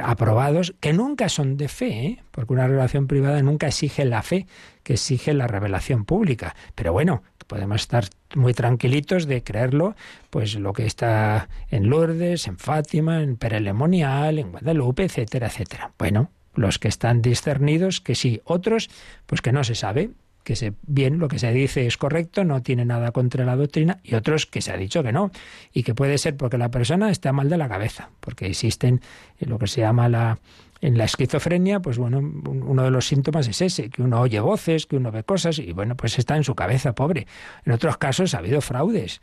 [0.04, 2.24] aprobados que nunca son de fe, ¿eh?
[2.32, 4.46] porque una relación privada nunca exige la fe,
[4.84, 6.56] que exige la revelación pública.
[6.76, 8.06] Pero bueno, podemos estar
[8.36, 9.96] muy tranquilitos de creerlo,
[10.30, 15.92] pues lo que está en Lourdes, en Fátima, en Perelemonial, en Guadalupe, etcétera, etcétera.
[15.98, 18.92] Bueno, los que están discernidos, que sí, otros,
[19.26, 20.12] pues que no se sabe,
[20.44, 24.00] que se, bien lo que se dice es correcto, no tiene nada contra la doctrina,
[24.04, 25.32] y otros que se ha dicho que no,
[25.74, 29.02] y que puede ser porque la persona está mal de la cabeza, porque existen
[29.40, 30.40] lo que se llama la
[30.82, 34.86] en la esquizofrenia, pues bueno, uno de los síntomas es ese, que uno oye voces,
[34.86, 37.28] que uno ve cosas, y bueno, pues está en su cabeza, pobre.
[37.66, 39.22] En otros casos ha habido fraudes.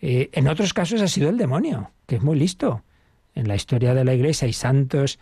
[0.00, 2.82] Eh, en otros casos ha sido el demonio, que es muy listo.
[3.34, 5.18] En la historia de la Iglesia hay santos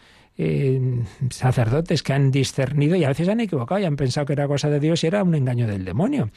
[1.30, 4.68] sacerdotes que han discernido y a veces han equivocado y han pensado que era cosa
[4.68, 6.30] de Dios y era un engaño del demonio.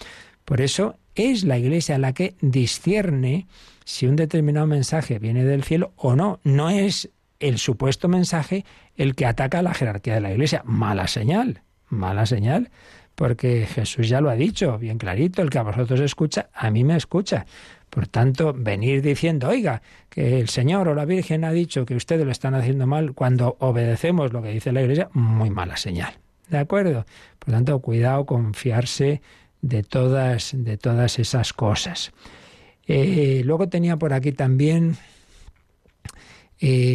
[0.46, 3.48] Por eso es la Iglesia la que discierne
[3.84, 6.40] si un determinado mensaje viene del cielo o no.
[6.44, 10.62] No es el supuesto mensaje el que ataca a la jerarquía de la Iglesia.
[10.66, 12.70] Mala señal, mala señal,
[13.16, 16.84] porque Jesús ya lo ha dicho bien clarito, el que a vosotros escucha, a mí
[16.84, 17.46] me escucha.
[17.90, 22.26] Por tanto, venir diciendo, oiga, que el Señor o la Virgen ha dicho que ustedes
[22.26, 26.14] lo están haciendo mal cuando obedecemos lo que dice la Iglesia, muy mala señal.
[26.50, 27.06] ¿De acuerdo?
[27.40, 29.22] Por tanto, cuidado con fiarse
[29.62, 32.12] de todas, de todas esas cosas.
[32.88, 34.98] Eh, luego tenía por aquí también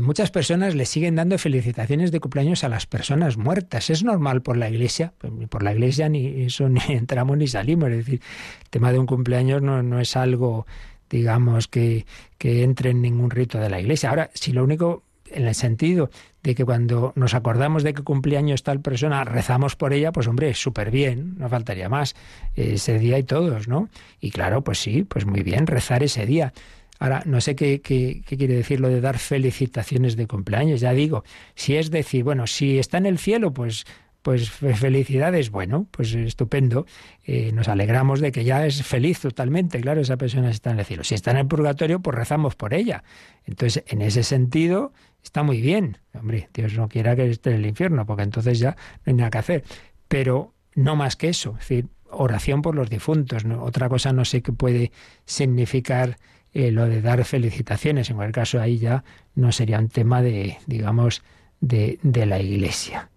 [0.03, 3.91] muchas personas le siguen dando felicitaciones de cumpleaños a las personas muertas.
[3.91, 7.91] Es normal por la iglesia, pues por la iglesia ni eso ni entramos ni salimos.
[7.91, 8.21] Es decir,
[8.63, 10.67] el tema de un cumpleaños no, no es algo,
[11.09, 12.07] digamos, que,
[12.37, 14.11] que entre en ningún rito de la iglesia.
[14.11, 16.11] Ahora, si lo único en el sentido
[16.43, 20.55] de que cuando nos acordamos de que cumpleaños tal persona, rezamos por ella, pues hombre,
[20.55, 22.15] súper bien, no faltaría más,
[22.55, 23.89] ese día y todos, ¿no?
[24.21, 26.53] Y claro, pues sí, pues muy bien, rezar ese día.
[26.99, 30.81] Ahora, no sé qué, quiere decir lo de dar felicitaciones de cumpleaños.
[30.81, 31.25] Ya digo,
[31.55, 33.85] si es decir, bueno, si está en el cielo, pues
[34.25, 36.87] pues felicidades, bueno, pues estupendo.
[37.25, 40.87] Eh, nos alegramos de que ya es feliz totalmente, claro, esa persona está en el
[40.87, 41.05] cielo.
[41.05, 43.05] Si está en el purgatorio, pues rezamos por ella.
[43.45, 45.99] Entonces, en ese sentido, está muy bien.
[46.15, 48.71] Hombre, Dios no quiera que esté en el infierno, porque entonces ya
[49.05, 49.65] no hay nada que hacer.
[50.09, 53.45] Pero no más que eso, es decir, oración por los difuntos.
[53.45, 54.91] Otra cosa no sé qué puede
[55.27, 56.17] significar
[56.55, 58.09] eh, lo de dar felicitaciones.
[58.11, 61.23] En cualquier caso, ahí ya no sería un tema de, digamos,
[61.61, 63.11] de, de la Iglesia.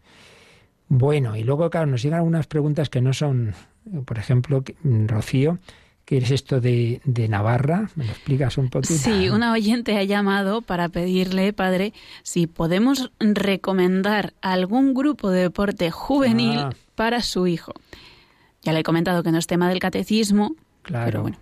[0.90, 3.54] Bueno, y luego, claro, nos llegan algunas preguntas que no son,
[4.06, 5.60] por ejemplo, Rocío,
[6.08, 7.90] ¿Qué es esto de, de, Navarra?
[7.96, 8.94] ¿Me lo explicas un poquito?
[8.94, 11.92] Sí, una oyente ha llamado para pedirle, padre,
[12.24, 16.70] si podemos recomendar algún grupo de deporte juvenil ah.
[16.96, 17.74] para su hijo.
[18.62, 21.06] Ya le he comentado que no es tema del catecismo, claro.
[21.08, 21.38] pero bueno.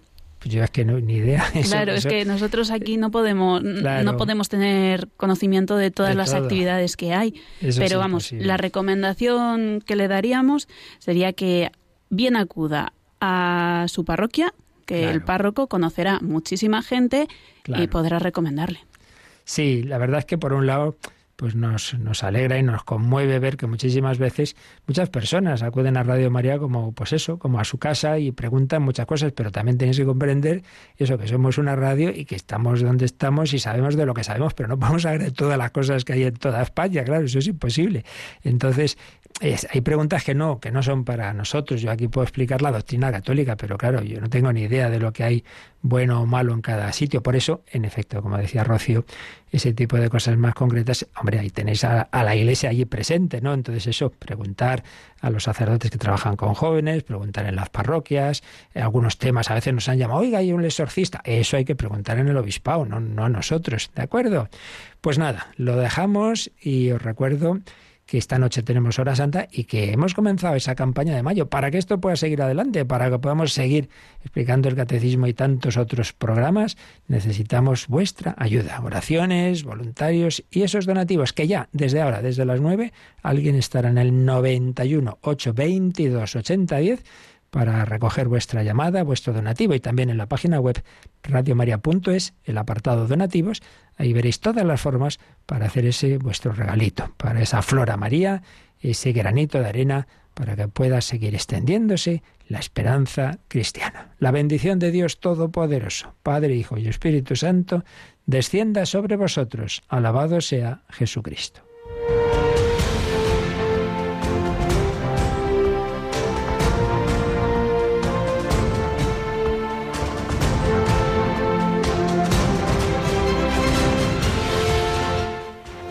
[0.45, 1.43] Pues yo es que no, ni idea.
[1.63, 6.95] claro, es que nosotros aquí no podemos, no podemos tener conocimiento de todas las actividades
[6.95, 7.33] que hay.
[7.79, 10.67] pero vamos, la recomendación que le daríamos
[10.99, 11.71] sería que
[12.11, 14.53] bien acuda a su parroquia,
[14.85, 17.27] que el párroco conocerá muchísima gente
[17.65, 18.81] y podrá recomendarle.
[19.45, 20.95] Sí, la verdad es que por un lado
[21.35, 24.55] pues nos, nos alegra y nos conmueve ver que muchísimas veces
[24.87, 28.83] muchas personas acuden a Radio María como pues eso, como a su casa y preguntan
[28.83, 30.63] muchas cosas, pero también tenéis que comprender
[30.97, 34.23] eso que somos una radio y que estamos donde estamos y sabemos de lo que
[34.23, 37.25] sabemos, pero no podemos saber de todas las cosas que hay en toda España, claro,
[37.25, 38.05] eso es imposible.
[38.43, 38.97] Entonces,
[39.41, 41.81] hay preguntas que no, que no son para nosotros.
[41.81, 44.97] Yo aquí puedo explicar la doctrina católica, pero claro, yo no tengo ni idea de
[44.97, 45.43] lo que hay
[45.81, 47.21] bueno o malo en cada sitio.
[47.21, 49.05] Por eso, en efecto, como decía Rocío,
[49.55, 53.53] ese tipo de cosas más concretas, hombre, ahí tenéis a, la iglesia allí presente, ¿no?
[53.53, 54.83] Entonces eso, preguntar
[55.21, 58.43] a los sacerdotes que trabajan con jóvenes, preguntar en las parroquias,
[58.73, 61.21] algunos temas a veces nos han llamado, oiga, hay un exorcista.
[61.23, 64.49] Eso hay que preguntar en el obispado, no, no a nosotros, ¿de acuerdo?
[65.01, 67.59] Pues nada, lo dejamos y os recuerdo
[68.05, 71.71] que esta noche tenemos hora santa y que hemos comenzado esa campaña de mayo para
[71.71, 73.89] que esto pueda seguir adelante, para que podamos seguir
[74.21, 76.77] explicando el catecismo y tantos otros programas,
[77.07, 82.93] necesitamos vuestra ayuda, oraciones, voluntarios y esos donativos que ya desde ahora, desde las 9,
[83.23, 87.03] alguien estará en el 91 822 8010
[87.49, 90.83] para recoger vuestra llamada, vuestro donativo y también en la página web
[91.23, 93.61] radiomaria.es, el apartado donativos,
[93.97, 98.43] ahí veréis todas las formas para hacer ese vuestro regalito, para esa flora María,
[98.81, 104.13] ese granito de arena para que pueda seguir extendiéndose la esperanza cristiana.
[104.19, 107.83] La bendición de Dios Todopoderoso, Padre, Hijo y Espíritu Santo,
[108.25, 109.83] descienda sobre vosotros.
[109.87, 111.61] Alabado sea Jesucristo.